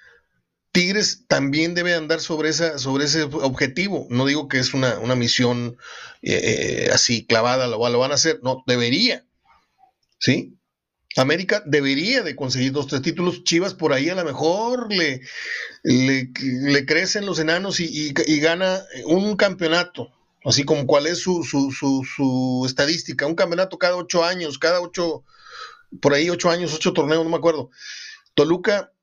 Tigres 0.71 1.25
también 1.27 1.73
debe 1.73 1.95
andar 1.95 2.19
sobre, 2.19 2.49
esa, 2.49 2.77
sobre 2.77 3.05
ese 3.05 3.23
objetivo. 3.23 4.05
No 4.09 4.25
digo 4.25 4.47
que 4.47 4.59
es 4.59 4.73
una, 4.73 4.99
misión 5.15 5.77
eh, 6.21 6.87
eh, 6.87 6.89
así 6.93 7.25
clavada, 7.25 7.67
lo, 7.67 7.77
lo 7.89 7.99
van 7.99 8.11
a 8.11 8.15
hacer, 8.15 8.39
no, 8.43 8.63
debería. 8.67 9.25
¿Sí? 10.19 10.58
América 11.19 11.61
debería 11.65 12.23
de 12.23 12.35
conseguir 12.35 12.71
dos, 12.71 12.87
tres 12.87 13.01
títulos. 13.01 13.43
Chivas 13.43 13.73
por 13.73 13.91
ahí 13.91 14.09
a 14.09 14.15
lo 14.15 14.23
mejor 14.23 14.91
le, 14.91 15.21
le, 15.83 16.85
crecen 16.85 17.25
los 17.25 17.39
enanos 17.39 17.79
y, 17.79 18.13
gana 18.39 18.81
un 19.05 19.35
campeonato, 19.35 20.13
así 20.45 20.63
como 20.63 20.87
cuál 20.87 21.07
es 21.07 21.19
su, 21.19 21.43
su, 21.43 21.71
su, 21.71 22.63
estadística, 22.65 23.25
un 23.25 23.35
campeonato 23.35 23.77
cada 23.77 23.97
ocho 23.97 24.23
años, 24.23 24.57
cada 24.57 24.79
ocho, 24.79 25.25
por 26.01 26.13
ahí 26.13 26.29
ocho 26.29 26.49
años, 26.49 26.73
ocho 26.73 26.93
torneos, 26.93 27.23
no 27.23 27.29
me 27.29 27.37
acuerdo. 27.37 27.69
Toluca, 28.33 28.93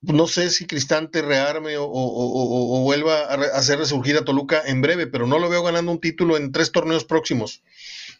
no 0.00 0.28
sé 0.28 0.50
si 0.50 0.66
Cristante 0.66 1.22
rearme 1.22 1.74
o, 1.76 2.82
vuelva 2.84 3.22
a 3.22 3.34
hacer 3.58 3.78
resurgir 3.78 4.16
a 4.16 4.24
Toluca 4.24 4.62
en 4.64 4.80
breve, 4.80 5.08
pero 5.08 5.26
no 5.26 5.40
lo 5.40 5.48
veo 5.48 5.64
ganando 5.64 5.90
un 5.90 6.00
título 6.00 6.36
en 6.36 6.52
tres 6.52 6.70
torneos 6.70 7.04
próximos. 7.04 7.62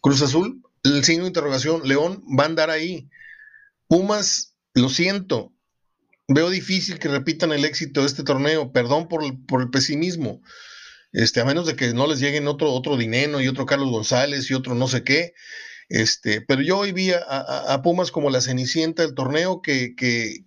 Cruz 0.01 0.23
Azul, 0.23 0.61
el 0.83 1.05
signo 1.05 1.23
de 1.23 1.29
interrogación, 1.29 1.83
León 1.85 2.25
va 2.37 2.45
a 2.45 2.47
andar 2.47 2.71
ahí. 2.71 3.09
Pumas, 3.95 4.57
lo 4.75 4.89
siento, 4.89 5.55
veo 6.27 6.51
difícil 6.51 6.99
que 6.99 7.07
repitan 7.07 7.53
el 7.53 7.65
éxito 7.65 8.01
de 8.01 8.09
este 8.09 8.25
torneo, 8.25 8.73
perdón 8.73 9.07
por, 9.07 9.23
el 9.23 9.71
pesimismo, 9.71 10.43
este, 11.13 11.41
a 11.41 11.45
menos 11.45 11.65
de 11.69 11.77
que 11.77 11.95
no 11.95 12.09
les 12.09 12.19
lleguen 12.19 12.49
otro, 12.49 12.73
otro 12.73 12.97
dinero 12.97 13.41
y 13.41 13.47
otro 13.47 13.67
Carlos 13.67 13.91
González 13.91 14.51
y 14.51 14.55
otro 14.55 14.75
no 14.75 14.89
sé 14.89 15.05
qué. 15.05 15.33
Este, 15.89 16.41
pero 16.41 16.61
yo 16.61 16.79
hoy 16.79 16.91
vi 16.91 17.13
a, 17.13 17.81
Pumas 17.85 18.11
como 18.11 18.31
la 18.31 18.41
cenicienta 18.41 19.05
del 19.05 19.15
torneo 19.15 19.63
que, 19.63 19.95
que, 19.95 20.45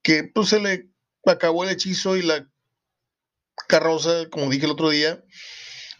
que 0.00 0.22
pues 0.22 0.50
se 0.50 0.60
le 0.60 0.88
acabó 1.24 1.64
el 1.64 1.70
hechizo 1.70 2.16
y 2.16 2.22
la 2.22 2.48
carroza, 3.66 4.30
como 4.30 4.48
dije 4.48 4.66
el 4.66 4.70
otro 4.70 4.90
día, 4.90 5.24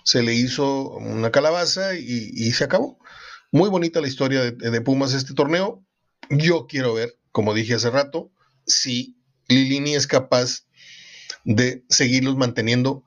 se 0.05 0.23
le 0.23 0.35
hizo 0.35 0.91
una 0.91 1.33
calabaza 1.33 1.97
y, 1.97 2.53
se 2.53 2.63
acabó. 2.63 3.01
Muy 3.51 3.71
bonita 3.71 4.01
la 4.01 4.07
historia 4.07 4.43
de, 4.43 4.53
de 4.53 4.81
Pumas 4.83 5.15
este 5.15 5.35
torneo. 5.35 5.83
Yo 6.31 6.67
quiero 6.67 6.95
ver, 6.95 7.19
como 7.33 7.55
dije 7.55 7.75
hace 7.75 7.91
rato, 7.91 8.33
si 8.67 9.17
Lilini 9.49 9.95
es 9.95 10.07
capaz 10.07 10.67
de 11.45 11.85
seguirlos 11.89 12.37
manteniendo 12.37 13.05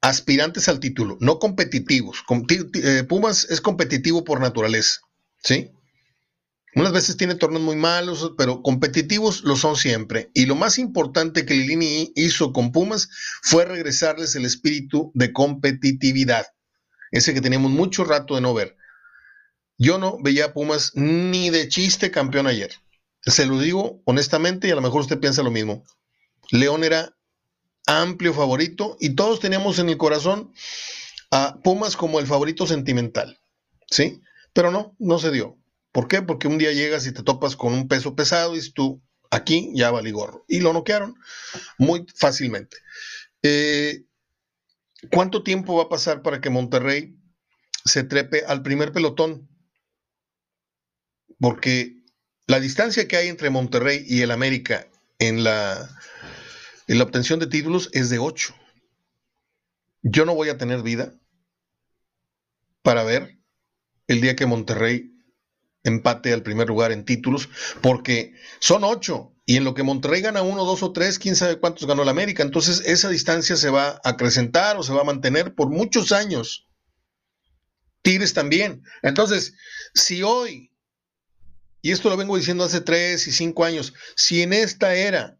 aspirantes 0.00 0.68
al 0.68 0.80
título, 0.80 1.16
no 1.20 1.38
competitivos. 1.38 2.24
Eh, 2.74 3.04
Pumas 3.08 3.46
es 3.50 3.60
competitivo 3.60 4.24
por 4.24 4.40
naturaleza, 4.40 5.00
¿sí? 5.42 5.70
Unas 6.76 6.92
veces 6.92 7.16
tiene 7.16 7.36
torneos 7.36 7.62
muy 7.62 7.76
malos, 7.76 8.32
pero 8.36 8.60
competitivos 8.60 9.44
lo 9.44 9.56
son 9.56 9.76
siempre. 9.76 10.30
Y 10.34 10.46
lo 10.46 10.56
más 10.56 10.78
importante 10.78 11.46
que 11.46 11.54
Lilini 11.54 12.12
hizo 12.16 12.52
con 12.52 12.72
Pumas 12.72 13.08
fue 13.42 13.64
regresarles 13.64 14.34
el 14.34 14.44
espíritu 14.44 15.12
de 15.14 15.32
competitividad, 15.32 16.46
ese 17.12 17.32
que 17.32 17.40
teníamos 17.40 17.70
mucho 17.70 18.04
rato 18.04 18.34
de 18.34 18.40
no 18.40 18.54
ver. 18.54 18.76
Yo 19.76 19.98
no 19.98 20.18
veía 20.20 20.46
a 20.46 20.52
Pumas 20.52 20.92
ni 20.94 21.50
de 21.50 21.68
chiste 21.68 22.10
campeón 22.10 22.46
ayer. 22.46 22.72
Se 23.22 23.46
lo 23.46 23.58
digo 23.58 24.02
honestamente 24.04 24.68
y 24.68 24.70
a 24.70 24.74
lo 24.74 24.82
mejor 24.82 25.00
usted 25.00 25.18
piensa 25.18 25.42
lo 25.42 25.50
mismo. 25.50 25.84
León 26.50 26.84
era 26.84 27.16
amplio 27.86 28.32
favorito 28.34 28.96
y 29.00 29.14
todos 29.14 29.40
teníamos 29.40 29.78
en 29.78 29.88
el 29.88 29.96
corazón 29.96 30.52
a 31.30 31.58
Pumas 31.62 31.96
como 31.96 32.20
el 32.20 32.26
favorito 32.26 32.66
sentimental, 32.66 33.38
¿sí? 33.90 34.20
Pero 34.52 34.70
no, 34.70 34.94
no 34.98 35.18
se 35.18 35.30
dio. 35.30 35.58
¿Por 35.90 36.08
qué? 36.08 36.22
Porque 36.22 36.48
un 36.48 36.58
día 36.58 36.72
llegas 36.72 37.06
y 37.06 37.12
te 37.12 37.22
topas 37.22 37.56
con 37.56 37.72
un 37.72 37.88
peso 37.88 38.14
pesado 38.14 38.56
y 38.56 38.72
tú, 38.72 39.02
aquí 39.30 39.70
ya 39.74 39.90
valí 39.90 40.10
gorro. 40.10 40.44
Y 40.48 40.60
lo 40.60 40.72
noquearon 40.72 41.14
muy 41.78 42.06
fácilmente. 42.14 42.76
Eh, 43.42 44.04
¿Cuánto 45.10 45.42
tiempo 45.42 45.76
va 45.76 45.84
a 45.84 45.88
pasar 45.88 46.22
para 46.22 46.40
que 46.40 46.50
Monterrey 46.50 47.16
se 47.84 48.04
trepe 48.04 48.44
al 48.46 48.62
primer 48.62 48.92
pelotón? 48.92 49.48
Porque 51.40 51.96
la 52.46 52.60
distancia 52.60 53.08
que 53.08 53.16
hay 53.16 53.28
entre 53.28 53.50
Monterrey 53.50 54.04
y 54.06 54.22
el 54.22 54.30
América 54.30 54.88
en 55.18 55.44
la, 55.44 55.88
en 56.86 56.98
la 56.98 57.04
obtención 57.04 57.40
de 57.40 57.46
títulos 57.46 57.90
es 57.92 58.10
de 58.10 58.18
8. 58.18 58.54
Yo 60.02 60.24
no 60.24 60.34
voy 60.34 60.50
a 60.50 60.58
tener 60.58 60.82
vida 60.82 61.14
para 62.82 63.04
ver 63.04 63.38
el 64.06 64.20
día 64.20 64.36
que 64.36 64.46
Monterrey 64.46 65.10
empate 65.82 66.32
al 66.32 66.42
primer 66.42 66.68
lugar 66.68 66.92
en 66.92 67.04
títulos, 67.04 67.48
porque 67.80 68.34
son 68.58 68.84
8 68.84 69.34
y 69.46 69.56
en 69.56 69.64
lo 69.64 69.74
que 69.74 69.82
Monterrey 69.82 70.22
gana 70.22 70.42
uno, 70.42 70.64
dos 70.64 70.82
o 70.82 70.92
tres, 70.92 71.18
quién 71.18 71.36
sabe 71.36 71.58
cuántos 71.58 71.86
ganó 71.86 72.02
el 72.02 72.08
América. 72.08 72.42
Entonces 72.42 72.82
esa 72.86 73.10
distancia 73.10 73.56
se 73.56 73.70
va 73.70 74.00
a 74.02 74.10
acrecentar 74.10 74.76
o 74.76 74.82
se 74.82 74.92
va 74.92 75.02
a 75.02 75.04
mantener 75.04 75.54
por 75.54 75.68
muchos 75.68 76.12
años. 76.12 76.66
Tigres 78.02 78.34
también. 78.34 78.82
Entonces, 79.02 79.54
si 79.94 80.22
hoy 80.22 80.73
y 81.84 81.92
esto 81.92 82.08
lo 82.08 82.16
vengo 82.16 82.34
diciendo 82.34 82.64
hace 82.64 82.80
tres 82.80 83.26
y 83.26 83.30
cinco 83.30 83.62
años, 83.62 83.92
si 84.16 84.40
en 84.40 84.54
esta 84.54 84.94
era 84.94 85.36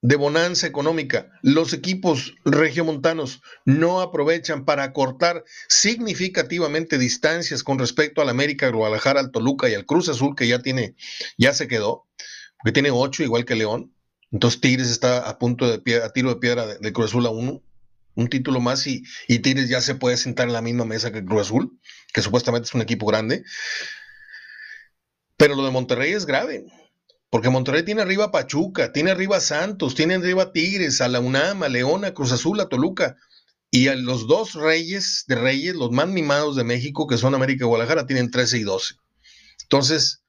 de 0.00 0.16
bonanza 0.16 0.66
económica 0.66 1.28
los 1.42 1.74
equipos 1.74 2.32
regiomontanos 2.46 3.42
no 3.66 4.00
aprovechan 4.00 4.64
para 4.64 4.94
cortar 4.94 5.44
significativamente 5.68 6.96
distancias 6.96 7.62
con 7.62 7.78
respecto 7.78 8.22
al 8.22 8.30
América, 8.30 8.70
Guadalajara, 8.70 9.20
al 9.20 9.32
Toluca 9.32 9.68
y 9.68 9.74
al 9.74 9.84
Cruz 9.84 10.08
Azul, 10.08 10.34
que 10.34 10.48
ya 10.48 10.62
tiene, 10.62 10.96
ya 11.36 11.52
se 11.52 11.68
quedó, 11.68 12.08
porque 12.56 12.72
tiene 12.72 12.90
ocho 12.90 13.22
igual 13.22 13.44
que 13.44 13.54
León. 13.54 13.94
Entonces 14.30 14.62
Tigres 14.62 14.88
está 14.88 15.28
a 15.28 15.38
punto 15.38 15.70
de 15.70 15.78
pie, 15.78 16.02
a 16.02 16.08
tiro 16.08 16.30
de 16.30 16.36
piedra 16.36 16.66
de, 16.66 16.92
Cruz 16.94 17.10
Azul 17.10 17.26
a 17.26 17.30
uno, 17.30 17.62
un 18.14 18.28
título 18.28 18.60
más 18.60 18.86
y, 18.86 19.02
y 19.28 19.40
Tigres 19.40 19.68
ya 19.68 19.82
se 19.82 19.94
puede 19.94 20.16
sentar 20.16 20.46
en 20.46 20.54
la 20.54 20.62
misma 20.62 20.86
mesa 20.86 21.12
que 21.12 21.22
Cruz 21.22 21.42
Azul, 21.42 21.78
que 22.14 22.22
supuestamente 22.22 22.66
es 22.66 22.74
un 22.74 22.80
equipo 22.80 23.04
grande. 23.04 23.44
Pero 25.36 25.54
lo 25.54 25.64
de 25.64 25.70
Monterrey 25.70 26.12
es 26.12 26.26
grave, 26.26 26.64
porque 27.30 27.48
Monterrey 27.48 27.82
tiene 27.82 28.02
arriba 28.02 28.26
a 28.26 28.30
Pachuca, 28.30 28.92
tiene 28.92 29.10
arriba 29.10 29.38
a 29.38 29.40
Santos, 29.40 29.94
tiene 29.94 30.14
arriba 30.14 30.42
a 30.42 30.52
Tigres, 30.52 31.00
a 31.00 31.08
la 31.08 31.20
UNAM, 31.20 31.62
a 31.62 32.12
Cruz 32.12 32.32
Azul, 32.32 32.60
a 32.60 32.68
Toluca. 32.68 33.16
Y 33.70 33.88
a 33.88 33.94
los 33.94 34.26
dos 34.26 34.52
reyes 34.52 35.24
de 35.28 35.36
reyes, 35.36 35.74
los 35.74 35.90
más 35.90 36.06
mimados 36.06 36.56
de 36.56 36.64
México, 36.64 37.06
que 37.06 37.16
son 37.16 37.34
América 37.34 37.64
y 37.64 37.68
Guadalajara, 37.68 38.06
tienen 38.06 38.30
13 38.30 38.58
y 38.58 38.62
12. 38.64 38.96
Entonces, 39.62 40.22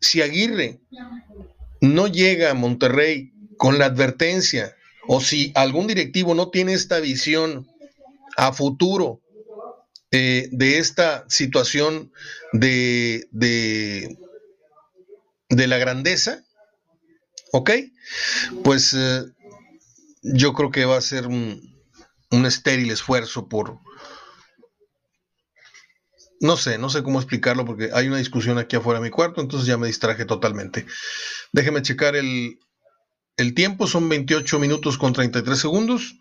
si 0.00 0.20
Aguirre 0.20 0.80
no 1.80 2.08
llega 2.08 2.50
a 2.50 2.54
Monterrey 2.54 3.32
con 3.56 3.78
la 3.78 3.84
advertencia, 3.84 4.74
o 5.06 5.20
si 5.20 5.52
algún 5.54 5.86
directivo 5.86 6.34
no 6.34 6.50
tiene 6.50 6.72
esta 6.72 6.98
visión 6.98 7.68
a 8.36 8.52
futuro 8.52 9.20
eh, 10.12 10.48
de 10.50 10.78
esta 10.78 11.24
situación 11.28 12.12
de, 12.52 13.28
de, 13.30 14.16
la 15.48 15.78
grandeza, 15.78 16.42
¿ok? 17.52 17.70
Pues 18.64 18.92
eh, 18.94 19.22
yo 20.22 20.52
creo 20.52 20.70
que 20.70 20.84
va 20.84 20.96
a 20.96 21.02
ser 21.02 21.26
un, 21.26 21.60
un 22.30 22.46
estéril 22.46 22.90
esfuerzo 22.90 23.48
por, 23.48 23.78
no 26.40 26.56
sé, 26.56 26.78
no 26.78 26.90
sé 26.90 27.02
cómo 27.02 27.20
explicarlo 27.20 27.64
porque 27.64 27.90
hay 27.92 28.08
una 28.08 28.18
discusión 28.18 28.58
aquí 28.58 28.76
afuera 28.76 28.98
de 28.98 29.04
mi 29.04 29.10
cuarto, 29.10 29.40
entonces 29.40 29.68
ya 29.68 29.76
me 29.76 29.86
distraje 29.86 30.24
totalmente. 30.24 30.86
Déjeme 31.52 31.82
checar 31.82 32.16
el, 32.16 32.58
el 33.36 33.54
tiempo, 33.54 33.86
son 33.86 34.08
28 34.08 34.58
minutos 34.58 34.98
con 34.98 35.12
33 35.12 35.58
segundos. 35.58 36.16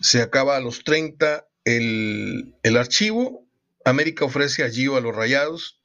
Se 0.00 0.22
acaba 0.22 0.56
a 0.56 0.60
los 0.60 0.84
30 0.84 1.47
el, 1.76 2.76
archivo, 2.76 3.46
América 3.84 4.24
ofrece 4.24 4.64
a 4.64 4.70
Gio 4.70 4.96
a 4.96 5.00
los 5.00 5.14
rayados. 5.14 5.80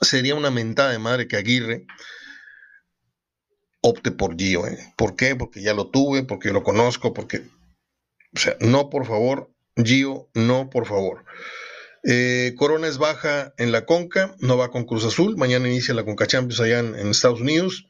Sería 0.00 0.34
una 0.34 0.50
mentada 0.50 0.92
de 0.92 0.98
madre 0.98 1.28
que 1.28 1.36
Aguirre 1.36 1.86
opte 3.80 4.10
por 4.10 4.36
Gio. 4.36 4.66
¿eh? 4.66 4.78
¿Por 4.96 5.14
qué? 5.14 5.36
Porque 5.36 5.62
ya 5.62 5.74
lo 5.74 5.88
tuve, 5.88 6.24
porque 6.24 6.52
lo 6.52 6.62
conozco, 6.62 7.12
porque... 7.12 7.42
O 8.34 8.38
sea, 8.38 8.56
no, 8.60 8.90
por 8.90 9.06
favor, 9.06 9.50
Gio, 9.76 10.28
no, 10.34 10.70
por 10.70 10.86
favor. 10.86 11.24
Eh, 12.02 12.54
Corona 12.56 12.88
es 12.88 12.98
baja 12.98 13.54
en 13.58 13.72
la 13.72 13.86
Conca, 13.86 14.34
no 14.40 14.56
va 14.56 14.70
con 14.70 14.84
Cruz 14.84 15.04
Azul. 15.04 15.36
Mañana 15.36 15.68
inicia 15.68 15.94
la 15.94 16.04
Conca 16.04 16.26
Champions 16.26 16.60
allá 16.60 16.80
en 16.80 17.08
Estados 17.08 17.40
Unidos. 17.40 17.86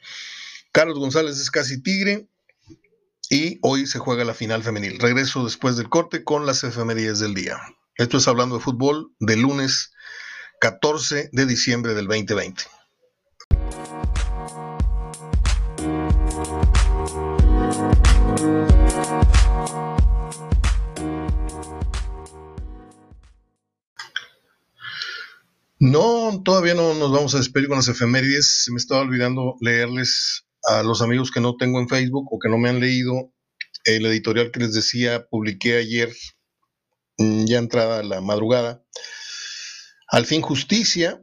Carlos 0.73 0.99
González 0.99 1.39
es 1.39 1.51
casi 1.51 1.81
tigre 1.81 2.27
y 3.31 3.59
hoy 3.63 3.87
se 3.87 3.99
juega 3.99 4.25
la 4.25 4.35
final 4.35 4.63
femenil. 4.63 4.99
Regreso 4.99 5.45
después 5.45 5.77
del 5.77 5.89
corte 5.89 6.25
con 6.25 6.47
las 6.47 6.65
efemérides 6.65 7.21
del 7.21 7.35
día. 7.35 7.59
Esto 7.97 8.19
es 8.19 8.29
hablando 8.29 8.57
de 8.57 8.63
fútbol 8.63 9.13
de 9.21 9.37
lunes 9.37 9.93
14 10.61 11.31
de 11.33 11.47
diciembre 11.47 11.95
del 11.95 12.07
2020. 12.07 12.65
No, 25.81 26.41
todavía 26.43 26.75
no 26.75 26.95
nos 26.95 27.13
vamos 27.13 27.35
a 27.35 27.39
despedir 27.39 27.69
con 27.69 27.77
las 27.77 27.89
efemérides. 27.89 28.65
Se 28.65 28.73
me 28.73 28.79
estaba 28.79 29.03
olvidando 29.03 29.57
leerles 29.61 30.44
a 30.67 30.83
los 30.83 31.03
amigos 31.03 31.31
que 31.31 31.41
no 31.41 31.57
tengo 31.57 31.79
en 31.79 31.89
Facebook 31.89 32.27
o 32.31 32.39
que 32.39 32.49
no 32.49 32.59
me 32.59 32.69
han 32.69 32.81
leído 32.81 33.33
el 33.85 34.07
editorial 34.07 34.51
que 34.51 34.61
les 34.61 34.73
decía, 34.73 35.27
publiqué 35.27 35.77
ayer, 35.77 36.13
mm, 37.19 37.45
ya 37.45 37.59
entrada 37.59 38.03
la 38.03 38.21
madrugada. 38.21 38.83
Al 40.09 40.27
fin 40.27 40.41
Justicia 40.41 41.21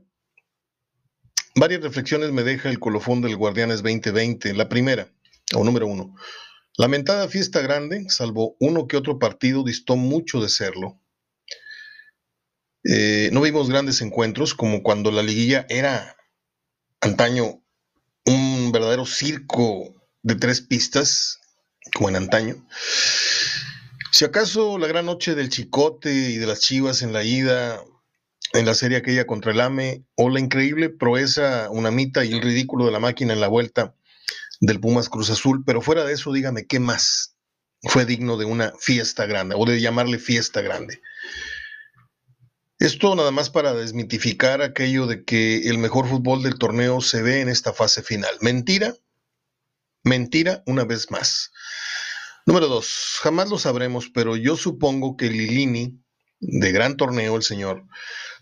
varias 1.55 1.81
reflexiones 1.81 2.31
me 2.31 2.43
deja 2.43 2.69
el 2.69 2.79
colofón 2.79 3.21
del 3.21 3.35
Guardianes 3.35 3.83
2020. 3.83 4.53
La 4.53 4.69
primera, 4.69 5.11
o 5.55 5.63
número 5.63 5.87
uno, 5.87 6.15
lamentada 6.77 7.27
fiesta 7.27 7.61
grande, 7.61 8.05
salvo 8.09 8.55
uno 8.59 8.87
que 8.87 8.97
otro 8.97 9.19
partido, 9.19 9.63
distó 9.63 9.95
mucho 9.95 10.41
de 10.41 10.49
serlo. 10.49 10.99
Eh, 12.83 13.29
no 13.31 13.41
vimos 13.41 13.69
grandes 13.69 14.01
encuentros 14.01 14.55
como 14.55 14.81
cuando 14.81 15.11
la 15.11 15.21
liguilla 15.21 15.65
era 15.69 16.15
antaño 16.99 17.60
un 18.25 18.71
verdadero 18.71 19.05
circo 19.05 19.95
de 20.23 20.35
tres 20.35 20.61
pistas, 20.61 21.39
como 21.93 22.09
en 22.09 22.15
antaño. 22.15 22.55
Si 24.11 24.25
acaso 24.25 24.77
la 24.77 24.87
gran 24.87 25.05
noche 25.05 25.35
del 25.35 25.49
Chicote 25.49 26.13
y 26.13 26.37
de 26.37 26.45
las 26.45 26.59
Chivas 26.59 27.01
en 27.01 27.13
la 27.13 27.23
ida, 27.23 27.81
en 28.53 28.65
la 28.65 28.73
serie 28.73 28.97
aquella 28.97 29.25
contra 29.25 29.51
el 29.51 29.61
AME, 29.61 30.03
o 30.15 30.29
la 30.29 30.39
increíble 30.39 30.89
proeza, 30.89 31.69
una 31.71 31.91
mita 31.91 32.25
y 32.25 32.33
el 32.33 32.41
ridículo 32.41 32.85
de 32.85 32.91
la 32.91 32.99
máquina 32.99 33.33
en 33.33 33.41
la 33.41 33.47
vuelta 33.47 33.95
del 34.59 34.79
Pumas 34.79 35.09
Cruz 35.09 35.29
Azul, 35.29 35.63
pero 35.65 35.81
fuera 35.81 36.03
de 36.03 36.13
eso, 36.13 36.31
dígame, 36.31 36.65
¿qué 36.65 36.79
más 36.79 37.35
fue 37.83 38.05
digno 38.05 38.37
de 38.37 38.45
una 38.45 38.73
fiesta 38.79 39.25
grande 39.25 39.55
o 39.57 39.65
de 39.65 39.81
llamarle 39.81 40.19
fiesta 40.19 40.61
grande? 40.61 41.01
Esto 42.81 43.13
nada 43.13 43.29
más 43.29 43.51
para 43.51 43.75
desmitificar 43.75 44.63
aquello 44.63 45.05
de 45.05 45.23
que 45.23 45.69
el 45.69 45.77
mejor 45.77 46.07
fútbol 46.09 46.41
del 46.41 46.57
torneo 46.57 46.99
se 46.99 47.21
ve 47.21 47.41
en 47.41 47.47
esta 47.47 47.73
fase 47.73 48.01
final. 48.01 48.35
Mentira, 48.41 48.95
mentira 50.03 50.63
una 50.65 50.83
vez 50.83 51.11
más. 51.11 51.51
Número 52.47 52.67
dos, 52.67 53.19
jamás 53.21 53.51
lo 53.51 53.59
sabremos, 53.59 54.09
pero 54.09 54.35
yo 54.35 54.57
supongo 54.57 55.15
que 55.15 55.29
Lilini, 55.29 56.01
de 56.39 56.71
gran 56.71 56.97
torneo, 56.97 57.35
el 57.35 57.43
señor, 57.43 57.85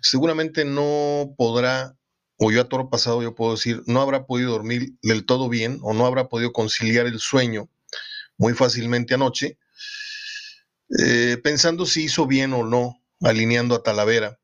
seguramente 0.01 0.63
no 0.63 1.33
podrá, 1.37 1.97
o 2.37 2.49
yo 2.49 2.61
a 2.61 2.69
toro 2.69 2.89
pasado 2.89 3.21
yo 3.21 3.35
puedo 3.35 3.55
decir, 3.55 3.81
no 3.87 4.01
habrá 4.01 4.25
podido 4.25 4.51
dormir 4.51 4.93
del 5.01 5.25
todo 5.25 5.49
bien 5.49 5.79
o 5.81 5.93
no 5.93 6.05
habrá 6.05 6.29
podido 6.29 6.53
conciliar 6.53 7.07
el 7.07 7.19
sueño 7.19 7.69
muy 8.37 8.53
fácilmente 8.53 9.15
anoche, 9.15 9.59
eh, 10.97 11.35
pensando 11.43 11.85
si 11.85 12.03
hizo 12.03 12.25
bien 12.25 12.53
o 12.53 12.63
no 12.63 12.98
alineando 13.21 13.75
a 13.75 13.83
Talavera, 13.83 14.39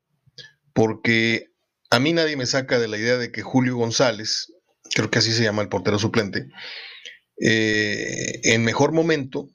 porque 0.74 1.48
a 1.90 2.00
mí 2.00 2.14
nadie 2.14 2.36
me 2.36 2.46
saca 2.46 2.80
de 2.80 2.88
la 2.88 2.98
idea 2.98 3.18
de 3.18 3.32
que 3.32 3.42
Julio 3.42 3.78
González, 3.78 4.54
creo 4.94 5.10
que 5.10 5.20
así 5.20 5.32
se 5.32 5.44
llama 5.44 5.62
el 5.62 5.70
portero 5.70 6.00
suplente, 6.00 6.48
eh, 7.42 8.40
en 8.44 8.64
mejor 8.64 8.92
momento, 8.92 9.50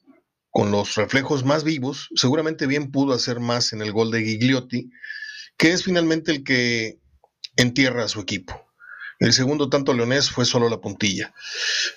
con 0.50 0.70
los 0.70 0.96
reflejos 0.96 1.44
más 1.44 1.64
vivos, 1.64 2.09
seguramente 2.14 2.66
bien 2.66 2.90
pudo 2.90 3.14
hacer 3.14 3.40
más 3.40 3.72
en 3.72 3.83
el 3.83 3.92
gol 3.92 4.11
de 4.11 4.22
Gigliotti, 4.22 4.90
que 5.56 5.72
es 5.72 5.85
finalmente 5.85 6.33
el 6.33 6.44
que 6.44 6.98
entierra 7.56 8.04
a 8.04 8.09
su 8.09 8.20
equipo. 8.20 8.66
El 9.20 9.35
segundo 9.35 9.68
tanto 9.68 9.92
leonés 9.92 10.30
fue 10.30 10.46
solo 10.46 10.70
la 10.70 10.80
puntilla. 10.80 11.35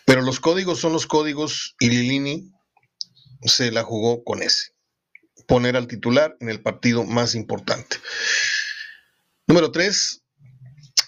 Pero 0.06 0.22
los 0.22 0.42
códigos 0.42 0.80
son 0.80 0.92
los 0.92 1.08
códigos 1.08 1.76
y 1.80 1.90
Lilini 1.90 2.52
se 3.44 3.72
la 3.72 3.84
jugó 3.84 4.24
con 4.26 4.44
ese. 4.44 4.73
Poner 5.48 5.76
al 5.76 5.88
titular 5.88 6.36
en 6.40 6.50
el 6.50 6.62
partido 6.62 7.04
más 7.04 7.36
importante. 7.36 7.98
Número 9.48 9.72
3. 9.72 10.22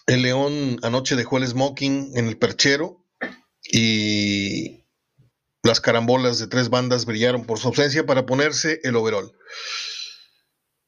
El 0.08 0.22
León 0.22 0.80
anoche 0.84 1.16
dejó 1.16 1.38
el 1.38 1.48
smoking 1.48 2.12
en 2.16 2.28
el 2.28 2.38
perchero 2.38 3.04
y 3.64 4.86
las 5.64 5.82
carambolas 5.82 6.38
de 6.38 6.48
tres 6.48 6.70
bandas 6.70 7.06
brillaron 7.06 7.46
por 7.46 7.58
su 7.58 7.70
ausencia 7.70 8.06
para 8.06 8.28
ponerse 8.28 8.80
el 8.84 8.96
overall. 8.96 9.32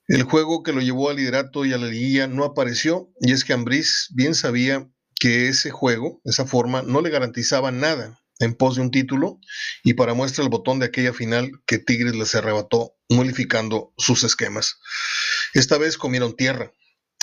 El 0.07 0.23
juego 0.23 0.61
que 0.61 0.71
lo 0.71 0.81
llevó 0.81 1.09
al 1.09 1.17
liderato 1.17 1.65
y 1.65 1.73
a 1.73 1.77
la 1.77 1.87
liguilla 1.87 2.27
no 2.27 2.45
apareció, 2.45 3.11
y 3.19 3.31
es 3.31 3.43
que 3.43 3.53
Ambriz 3.53 4.07
bien 4.13 4.35
sabía 4.35 4.87
que 5.19 5.47
ese 5.47 5.71
juego, 5.71 6.21
esa 6.23 6.45
forma, 6.45 6.83
no 6.83 7.01
le 7.01 7.09
garantizaba 7.09 7.71
nada 7.71 8.21
en 8.39 8.53
pos 8.53 8.75
de 8.75 8.83
un 8.83 8.91
título, 8.91 9.39
y 9.83 9.95
para 9.95 10.13
muestra 10.13 10.43
el 10.43 10.49
botón 10.49 10.77
de 10.79 10.85
aquella 10.85 11.11
final 11.11 11.51
que 11.65 11.79
Tigres 11.79 12.15
les 12.15 12.35
arrebató, 12.35 12.96
modificando 13.09 13.93
sus 13.97 14.23
esquemas. 14.23 14.79
Esta 15.53 15.77
vez 15.77 15.97
comieron 15.97 16.35
tierra, 16.35 16.71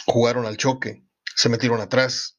jugaron 0.07 0.47
al 0.47 0.57
choque, 0.57 1.05
se 1.35 1.49
metieron 1.49 1.81
atrás, 1.81 2.39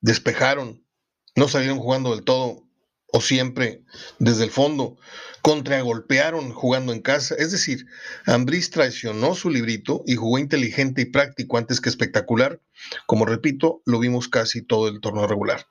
despejaron, 0.00 0.86
no 1.34 1.48
salieron 1.48 1.78
jugando 1.78 2.14
del 2.14 2.24
todo 2.24 2.68
o 3.12 3.20
siempre 3.20 3.84
desde 4.18 4.44
el 4.44 4.50
fondo, 4.50 4.96
contragolpearon 5.42 6.52
jugando 6.52 6.92
en 6.92 7.02
casa, 7.02 7.34
es 7.38 7.52
decir, 7.52 7.86
Ambriz 8.24 8.70
traicionó 8.70 9.34
su 9.34 9.50
librito 9.50 10.02
y 10.06 10.16
jugó 10.16 10.38
inteligente 10.38 11.02
y 11.02 11.06
práctico 11.06 11.58
antes 11.58 11.80
que 11.80 11.90
espectacular, 11.90 12.62
como 13.06 13.26
repito, 13.26 13.82
lo 13.84 13.98
vimos 13.98 14.28
casi 14.28 14.62
todo 14.62 14.88
el 14.88 15.00
torneo 15.00 15.26
regular. 15.26 15.66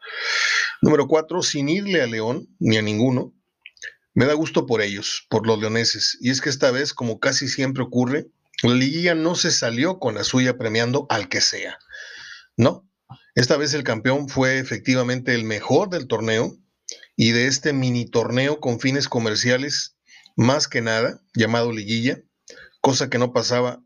Número 0.82 1.08
cuatro, 1.08 1.42
sin 1.42 1.68
irle 1.70 2.02
a 2.02 2.08
León 2.08 2.48
ni 2.60 2.78
a 2.78 2.82
ninguno, 2.84 3.34
me 4.14 4.26
da 4.26 4.34
gusto 4.34 4.66
por 4.66 4.82
ellos, 4.82 5.26
por 5.30 5.48
los 5.48 5.60
leoneses, 5.60 6.18
y 6.22 6.30
es 6.30 6.42
que 6.42 6.50
esta 6.50 6.72
vez, 6.72 6.94
como 6.94 7.20
casi 7.20 7.48
siempre 7.48 7.84
ocurre, 7.84 8.28
la 8.64 8.74
liguilla 8.74 9.16
no 9.16 9.36
se 9.36 9.52
salió 9.52 10.00
con 10.00 10.16
la 10.16 10.24
suya 10.24 10.58
premiando 10.58 11.08
al 11.10 11.30
que 11.30 11.42
sea, 11.42 11.80
no, 12.58 12.88
esta 13.36 13.58
vez 13.58 13.74
el 13.74 13.84
campeón 13.84 14.28
fue 14.28 14.60
efectivamente 14.60 15.34
el 15.34 15.46
mejor 15.46 15.90
del 15.90 16.08
torneo 16.08 16.58
y 17.16 17.32
de 17.32 17.48
este 17.48 17.74
mini 17.74 18.06
torneo 18.06 18.60
con 18.60 18.80
fines 18.80 19.08
comerciales, 19.08 19.98
más 20.36 20.68
que 20.68 20.82
nada, 20.82 21.22
llamado 21.34 21.72
liguilla, 21.72 22.22
cosa 22.82 23.10
que 23.10 23.18
no 23.18 23.32
pasaba 23.32 23.82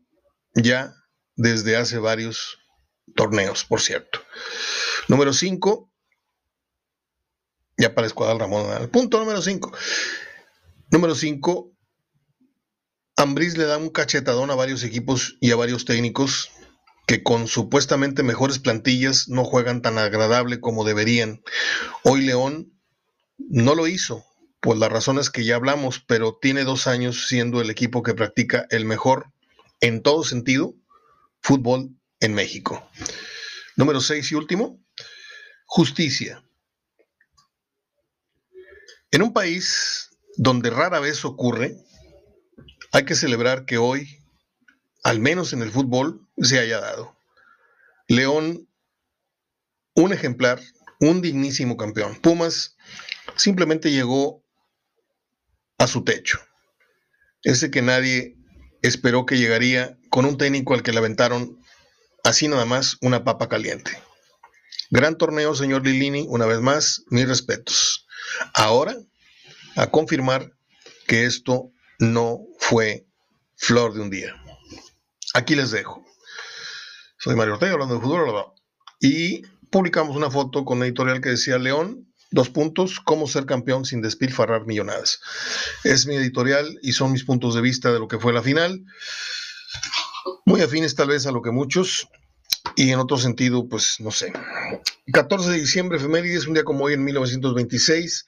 ya 0.54 0.94
desde 1.36 1.76
hace 1.76 1.98
varios 1.98 2.58
torneos, 3.14 3.64
por 3.64 3.80
cierto. 3.80 4.20
Número 5.08 5.32
5, 5.32 5.92
ya 7.76 7.94
para 7.94 8.06
escuadrar 8.06 8.38
Ramón, 8.38 8.66
el 8.80 8.88
punto 8.88 9.18
número 9.18 9.42
5. 9.42 9.72
Número 10.90 11.14
5, 11.14 11.72
Ambris 13.16 13.56
le 13.56 13.64
da 13.64 13.78
un 13.78 13.90
cachetadón 13.90 14.50
a 14.50 14.54
varios 14.54 14.84
equipos 14.84 15.36
y 15.40 15.50
a 15.50 15.56
varios 15.56 15.84
técnicos 15.84 16.50
que 17.06 17.22
con 17.22 17.46
supuestamente 17.46 18.22
mejores 18.22 18.58
plantillas 18.58 19.28
no 19.28 19.44
juegan 19.44 19.80
tan 19.80 19.98
agradable 19.98 20.60
como 20.60 20.84
deberían. 20.84 21.42
Hoy 22.02 22.22
León 22.22 22.72
no 23.38 23.74
lo 23.74 23.86
hizo, 23.86 24.24
por 24.60 24.76
las 24.76 24.90
razones 24.90 25.30
que 25.30 25.44
ya 25.44 25.56
hablamos, 25.56 26.00
pero 26.00 26.38
tiene 26.40 26.64
dos 26.64 26.86
años 26.86 27.28
siendo 27.28 27.60
el 27.60 27.70
equipo 27.70 28.02
que 28.02 28.14
practica 28.14 28.66
el 28.70 28.84
mejor, 28.84 29.32
en 29.80 30.02
todo 30.02 30.24
sentido, 30.24 30.74
fútbol 31.40 31.90
en 32.20 32.34
México. 32.34 32.88
Número 33.76 34.00
seis 34.00 34.32
y 34.32 34.34
último, 34.34 34.80
justicia. 35.66 36.42
En 39.16 39.22
un 39.22 39.32
país 39.32 40.10
donde 40.36 40.68
rara 40.68 41.00
vez 41.00 41.24
ocurre, 41.24 41.74
hay 42.92 43.06
que 43.06 43.14
celebrar 43.14 43.64
que 43.64 43.78
hoy 43.78 44.22
al 45.06 45.20
menos 45.20 45.54
en 45.54 45.62
el 45.62 45.70
fútbol, 45.70 46.28
se 46.36 46.58
haya 46.58 46.80
dado. 46.80 47.16
León, 48.08 48.68
un 49.94 50.12
ejemplar, 50.12 50.60
un 51.00 51.22
dignísimo 51.22 51.78
campeón. 51.78 52.16
Pumas 52.16 52.76
simplemente 53.36 53.90
llegó 53.90 54.44
a 55.78 55.86
su 55.86 56.04
techo. 56.04 56.38
Ese 57.42 57.70
que 57.70 57.80
nadie 57.80 58.36
esperó 58.82 59.24
que 59.24 59.38
llegaría 59.38 59.96
con 60.10 60.26
un 60.26 60.36
técnico 60.36 60.74
al 60.74 60.82
que 60.82 60.92
le 60.92 60.98
aventaron 60.98 61.58
así 62.22 62.48
nada 62.48 62.66
más 62.66 62.98
una 63.00 63.24
papa 63.24 63.48
caliente. 63.48 63.98
Gran 64.90 65.16
torneo, 65.16 65.54
señor 65.54 65.84
Lilini, 65.84 66.26
una 66.28 66.46
vez 66.46 66.60
más, 66.60 67.02
mis 67.08 67.26
respetos. 67.26 68.06
Ahora, 68.54 68.96
a 69.76 69.88
confirmar 69.88 70.52
que 71.06 71.24
esto 71.24 71.72
no 71.98 72.40
fue 72.58 73.06
flor 73.56 73.94
de 73.94 74.00
un 74.00 74.10
día. 74.10 74.34
Aquí 75.34 75.54
les 75.54 75.70
dejo. 75.70 76.04
Soy 77.18 77.34
Mario 77.34 77.54
Ortega 77.54 77.72
hablando 77.72 77.96
de 77.96 78.00
fútbol. 78.00 78.52
Y 79.00 79.42
publicamos 79.70 80.16
una 80.16 80.30
foto 80.30 80.64
con 80.64 80.78
una 80.78 80.86
editorial 80.86 81.20
que 81.20 81.30
decía 81.30 81.58
León, 81.58 82.12
dos 82.30 82.48
puntos, 82.50 83.00
cómo 83.00 83.26
ser 83.26 83.46
campeón 83.46 83.84
sin 83.84 84.02
despilfarrar 84.02 84.66
millonadas. 84.66 85.20
Es 85.84 86.06
mi 86.06 86.16
editorial 86.16 86.78
y 86.82 86.92
son 86.92 87.12
mis 87.12 87.24
puntos 87.24 87.54
de 87.54 87.60
vista 87.60 87.92
de 87.92 87.98
lo 87.98 88.08
que 88.08 88.18
fue 88.18 88.32
la 88.32 88.42
final. 88.42 88.84
Muy 90.44 90.60
afines 90.60 90.94
tal 90.94 91.08
vez 91.08 91.26
a 91.26 91.32
lo 91.32 91.42
que 91.42 91.50
muchos, 91.50 92.08
y 92.76 92.90
en 92.92 92.98
otro 92.98 93.16
sentido, 93.16 93.68
pues 93.68 93.96
no 94.00 94.10
sé. 94.10 94.32
14 95.12 95.50
de 95.50 95.58
diciembre, 95.58 95.98
efemérides, 95.98 96.46
un 96.46 96.54
día 96.54 96.64
como 96.64 96.84
hoy 96.84 96.94
en 96.94 97.04
1926, 97.04 98.26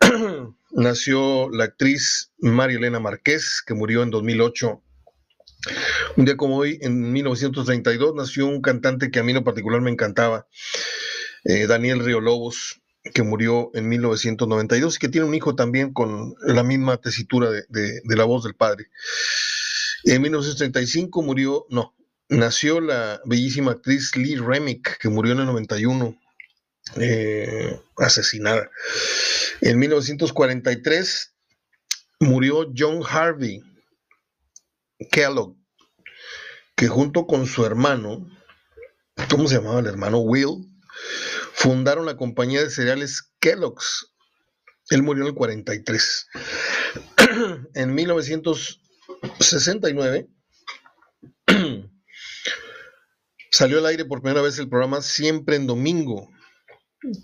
nació 0.72 1.48
la 1.50 1.64
actriz 1.64 2.32
María 2.38 2.78
Elena 2.78 3.00
Márquez, 3.00 3.62
que 3.66 3.74
murió 3.74 4.02
en 4.02 4.10
2008 4.10 4.82
un 6.16 6.24
día 6.24 6.36
como 6.36 6.56
hoy, 6.56 6.78
en 6.82 7.12
1932, 7.12 8.14
nació 8.14 8.46
un 8.46 8.60
cantante 8.60 9.10
que 9.10 9.18
a 9.18 9.22
mí 9.22 9.32
en 9.32 9.44
particular 9.44 9.80
me 9.80 9.90
encantaba, 9.90 10.46
eh, 11.44 11.66
Daniel 11.66 12.04
Río 12.04 12.20
Lobos, 12.20 12.80
que 13.12 13.22
murió 13.22 13.70
en 13.74 13.88
1992 13.88 14.96
y 14.96 14.98
que 14.98 15.08
tiene 15.08 15.26
un 15.26 15.34
hijo 15.34 15.54
también 15.54 15.92
con 15.92 16.34
la 16.40 16.62
misma 16.62 16.96
tesitura 16.96 17.50
de, 17.50 18.00
la 18.04 18.24
voz 18.24 18.44
del 18.44 18.54
padre. 18.54 18.88
En 20.04 20.22
1935 20.22 21.22
murió, 21.22 21.66
no, 21.70 21.94
nació 22.34 22.80
la 22.80 23.20
bellísima 23.24 23.72
actriz 23.72 24.14
Lee 24.16 24.36
Remick, 24.36 24.98
que 24.98 25.08
murió 25.08 25.32
en 25.32 25.40
el 25.40 25.46
91, 25.46 26.16
eh, 26.96 27.80
asesinada. 27.96 28.70
En 29.60 29.78
1943 29.78 31.34
murió 32.20 32.70
John 32.76 33.02
Harvey 33.08 33.62
Kellogg, 35.10 35.56
que 36.76 36.88
junto 36.88 37.26
con 37.26 37.46
su 37.46 37.64
hermano, 37.64 38.28
¿cómo 39.30 39.48
se 39.48 39.54
llamaba 39.56 39.80
el 39.80 39.86
hermano? 39.86 40.18
Will, 40.18 40.68
fundaron 41.52 42.04
la 42.06 42.16
compañía 42.16 42.62
de 42.62 42.70
cereales 42.70 43.32
Kellogg's. 43.40 44.12
Él 44.90 45.02
murió 45.02 45.22
en 45.22 45.28
el 45.28 45.34
43. 45.34 46.28
en 47.74 47.94
1969 47.94 50.28
salió 53.54 53.78
al 53.78 53.86
aire 53.86 54.04
por 54.04 54.20
primera 54.20 54.42
vez 54.42 54.58
el 54.58 54.68
programa 54.68 55.00
Siempre 55.00 55.54
en 55.54 55.68
Domingo, 55.68 56.28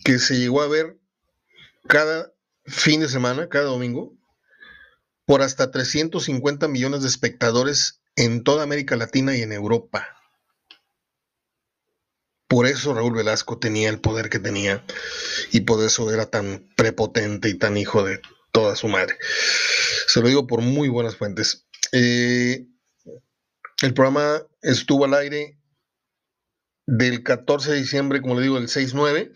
que 0.04 0.20
se 0.20 0.38
llegó 0.38 0.62
a 0.62 0.68
ver 0.68 0.96
cada 1.88 2.32
fin 2.66 3.00
de 3.00 3.08
semana, 3.08 3.48
cada 3.48 3.64
domingo, 3.64 4.16
por 5.24 5.42
hasta 5.42 5.72
350 5.72 6.68
millones 6.68 7.02
de 7.02 7.08
espectadores 7.08 8.00
en 8.14 8.44
toda 8.44 8.62
América 8.62 8.94
Latina 8.94 9.36
y 9.36 9.42
en 9.42 9.52
Europa. 9.52 10.06
Por 12.46 12.68
eso 12.68 12.94
Raúl 12.94 13.16
Velasco 13.16 13.58
tenía 13.58 13.88
el 13.88 14.00
poder 14.00 14.30
que 14.30 14.38
tenía 14.38 14.84
y 15.50 15.62
por 15.62 15.84
eso 15.84 16.12
era 16.12 16.26
tan 16.26 16.68
prepotente 16.76 17.48
y 17.48 17.54
tan 17.54 17.76
hijo 17.76 18.04
de 18.04 18.20
toda 18.52 18.76
su 18.76 18.86
madre. 18.86 19.16
Se 20.06 20.20
lo 20.20 20.28
digo 20.28 20.46
por 20.46 20.60
muy 20.60 20.88
buenas 20.88 21.16
fuentes. 21.16 21.66
Eh, 21.90 22.68
el 23.82 23.94
programa 23.94 24.42
estuvo 24.62 25.04
al 25.04 25.14
aire 25.14 25.59
del 26.86 27.22
14 27.22 27.72
de 27.72 27.78
diciembre, 27.78 28.20
como 28.20 28.34
le 28.34 28.42
digo, 28.42 28.56
del 28.56 28.68
6-9 28.68 29.32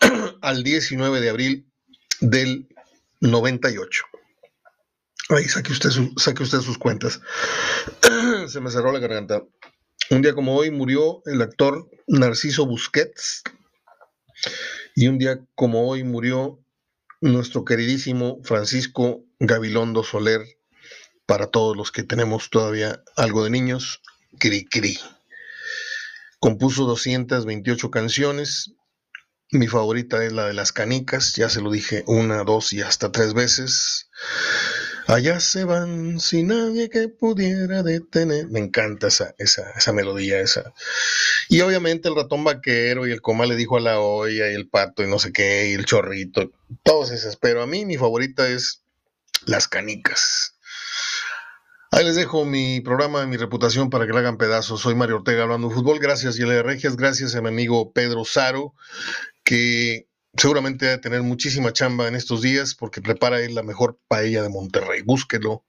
al 0.42 0.62
19 0.62 1.20
de 1.20 1.30
abril 1.30 1.66
del 2.20 2.68
98. 3.20 4.04
Ahí 5.30 5.44
saque 5.44 5.72
usted, 5.72 5.90
saque 6.16 6.42
usted 6.42 6.60
sus 6.60 6.78
cuentas. 6.78 7.20
Se 8.48 8.60
me 8.60 8.70
cerró 8.70 8.92
la 8.92 8.98
garganta. 8.98 9.42
Un 10.10 10.20
día 10.20 10.34
como 10.34 10.54
hoy 10.54 10.70
murió 10.70 11.22
el 11.24 11.40
actor 11.40 11.88
Narciso 12.06 12.66
Busquets. 12.66 13.42
Y 14.94 15.08
un 15.08 15.18
día 15.18 15.40
como 15.54 15.88
hoy 15.88 16.04
murió 16.04 16.60
nuestro 17.20 17.64
queridísimo 17.64 18.40
Francisco 18.44 19.24
Gabilondo 19.38 20.04
Soler. 20.04 20.42
Para 21.26 21.46
todos 21.46 21.74
los 21.74 21.90
que 21.90 22.02
tenemos 22.02 22.50
todavía 22.50 23.02
algo 23.16 23.44
de 23.44 23.50
niños, 23.50 24.02
Cri 24.38 24.66
Cri. 24.66 24.98
Compuso 26.44 26.84
228 26.84 27.90
canciones. 27.90 28.74
Mi 29.50 29.66
favorita 29.66 30.22
es 30.26 30.34
la 30.34 30.44
de 30.44 30.52
las 30.52 30.72
canicas, 30.72 31.32
ya 31.36 31.48
se 31.48 31.62
lo 31.62 31.70
dije 31.70 32.04
una, 32.06 32.44
dos 32.44 32.74
y 32.74 32.82
hasta 32.82 33.10
tres 33.10 33.32
veces. 33.32 34.10
Allá 35.06 35.40
se 35.40 35.64
van 35.64 36.20
sin 36.20 36.48
nadie 36.48 36.90
que 36.90 37.08
pudiera 37.08 37.82
detener. 37.82 38.48
Me 38.50 38.58
encanta 38.58 39.06
esa, 39.06 39.34
esa, 39.38 39.70
esa 39.70 39.94
melodía, 39.94 40.38
esa. 40.38 40.74
Y 41.48 41.62
obviamente 41.62 42.10
el 42.10 42.14
ratón 42.14 42.44
vaquero 42.44 43.06
y 43.06 43.12
el 43.12 43.22
coma 43.22 43.46
le 43.46 43.56
dijo 43.56 43.78
a 43.78 43.80
la 43.80 43.98
olla 43.98 44.50
y 44.50 44.54
el 44.54 44.68
pato 44.68 45.02
y 45.02 45.06
no 45.08 45.18
sé 45.18 45.32
qué, 45.32 45.70
y 45.70 45.72
el 45.72 45.86
chorrito, 45.86 46.52
todos 46.82 47.10
esas. 47.10 47.36
Pero 47.36 47.62
a 47.62 47.66
mí 47.66 47.86
mi 47.86 47.96
favorita 47.96 48.46
es 48.50 48.82
Las 49.46 49.66
Canicas. 49.66 50.53
Ahí 51.96 52.04
les 52.04 52.16
dejo 52.16 52.44
mi 52.44 52.80
programa, 52.80 53.24
mi 53.24 53.36
reputación 53.36 53.88
para 53.88 54.04
que 54.04 54.12
le 54.12 54.18
hagan 54.18 54.36
pedazos. 54.36 54.80
Soy 54.80 54.96
Mario 54.96 55.18
Ortega 55.18 55.44
hablando 55.44 55.68
de 55.68 55.76
fútbol. 55.76 56.00
Gracias, 56.00 56.34
Yelena 56.34 56.64
Regias. 56.64 56.96
Gracias 56.96 57.36
a 57.36 57.40
mi 57.40 57.46
amigo 57.46 57.92
Pedro 57.92 58.24
Saro, 58.24 58.74
que 59.44 60.08
seguramente 60.36 60.88
va 60.88 61.00
tener 61.00 61.22
muchísima 61.22 61.72
chamba 61.72 62.08
en 62.08 62.16
estos 62.16 62.42
días 62.42 62.74
porque 62.74 63.00
prepara 63.00 63.40
él 63.42 63.54
la 63.54 63.62
mejor 63.62 64.00
paella 64.08 64.42
de 64.42 64.48
Monterrey. 64.48 65.02
Búsquelo 65.02 65.64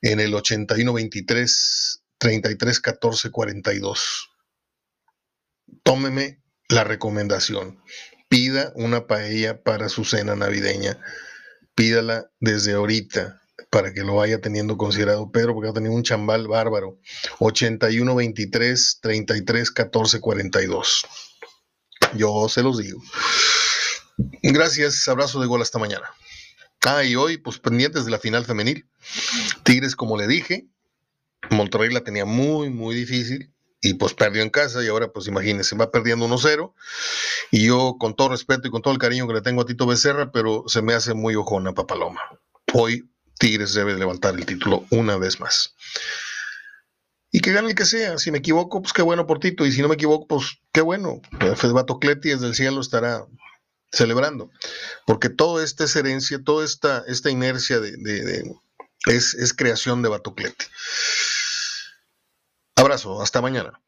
en 0.00 0.20
el 0.20 0.32
8123 0.32 2.04
33 2.18 2.80
14 2.80 3.30
42. 3.32 4.30
Tómeme 5.82 6.40
la 6.68 6.84
recomendación. 6.84 7.82
Pida 8.28 8.70
una 8.76 9.08
paella 9.08 9.60
para 9.64 9.88
su 9.88 10.04
cena 10.04 10.36
navideña. 10.36 11.00
Pídala 11.74 12.30
desde 12.38 12.74
ahorita 12.74 13.42
para 13.70 13.92
que 13.92 14.02
lo 14.02 14.16
vaya 14.16 14.40
teniendo 14.40 14.76
considerado 14.76 15.30
Pedro, 15.30 15.54
porque 15.54 15.70
ha 15.70 15.72
tenido 15.72 15.92
un 15.92 16.02
chambal 16.02 16.48
bárbaro. 16.48 16.98
81 17.38 18.14
23 18.14 18.98
33 19.02 19.70
14 19.70 20.20
42. 20.20 21.06
Yo 22.14 22.48
se 22.48 22.62
los 22.62 22.78
digo. 22.78 23.00
Gracias, 24.42 25.06
abrazo 25.08 25.40
de 25.40 25.46
gol 25.46 25.62
hasta 25.62 25.78
mañana. 25.78 26.08
Ah, 26.84 27.04
y 27.04 27.16
hoy, 27.16 27.38
pues 27.38 27.58
pendientes 27.58 28.04
de 28.04 28.10
la 28.10 28.18
final 28.18 28.44
femenil. 28.44 28.88
Tigres, 29.64 29.96
como 29.96 30.16
le 30.16 30.26
dije, 30.26 30.66
Monterrey 31.50 31.92
la 31.92 32.02
tenía 32.02 32.24
muy, 32.24 32.70
muy 32.70 32.94
difícil 32.94 33.52
y 33.80 33.94
pues 33.94 34.14
perdió 34.14 34.42
en 34.42 34.50
casa 34.50 34.82
y 34.82 34.88
ahora 34.88 35.12
pues 35.12 35.28
imagínense, 35.28 35.76
va 35.76 35.90
perdiendo 35.90 36.26
1-0 36.26 36.72
y 37.52 37.66
yo 37.66 37.96
con 37.98 38.16
todo 38.16 38.30
respeto 38.30 38.66
y 38.66 38.70
con 38.70 38.82
todo 38.82 38.92
el 38.92 38.98
cariño 38.98 39.28
que 39.28 39.34
le 39.34 39.40
tengo 39.40 39.62
a 39.62 39.66
Tito 39.66 39.86
Becerra, 39.86 40.32
pero 40.32 40.64
se 40.66 40.82
me 40.82 40.94
hace 40.94 41.14
muy 41.14 41.36
ojona 41.36 41.74
Papaloma. 41.74 42.20
Hoy 42.72 43.08
Tigres 43.38 43.74
debe 43.74 43.94
levantar 43.94 44.34
el 44.34 44.46
título 44.46 44.86
una 44.90 45.16
vez 45.16 45.40
más. 45.40 45.74
Y 47.30 47.40
que 47.40 47.52
gane 47.52 47.68
el 47.68 47.74
que 47.74 47.84
sea. 47.84 48.18
Si 48.18 48.30
me 48.30 48.38
equivoco, 48.38 48.80
pues 48.80 48.92
qué 48.92 49.02
bueno 49.02 49.26
por 49.26 49.38
Tito. 49.38 49.66
Y 49.66 49.72
si 49.72 49.82
no 49.82 49.88
me 49.88 49.94
equivoco, 49.94 50.26
pues 50.26 50.58
qué 50.72 50.80
bueno. 50.80 51.20
Fedbato 51.56 51.98
Cleti 51.98 52.30
desde 52.30 52.46
el 52.46 52.54
cielo 52.54 52.80
estará 52.80 53.26
celebrando, 53.90 54.50
porque 55.06 55.28
todo 55.30 55.62
esta 55.62 55.84
es 55.84 55.96
herencia, 55.96 56.42
toda 56.42 56.64
esta, 56.64 57.04
esta 57.06 57.30
inercia 57.30 57.80
de, 57.80 58.54
es, 59.06 59.34
es 59.34 59.54
creación 59.54 60.02
de 60.02 60.08
Batoclete. 60.08 60.66
Abrazo, 62.76 63.20
hasta 63.22 63.40
mañana. 63.40 63.80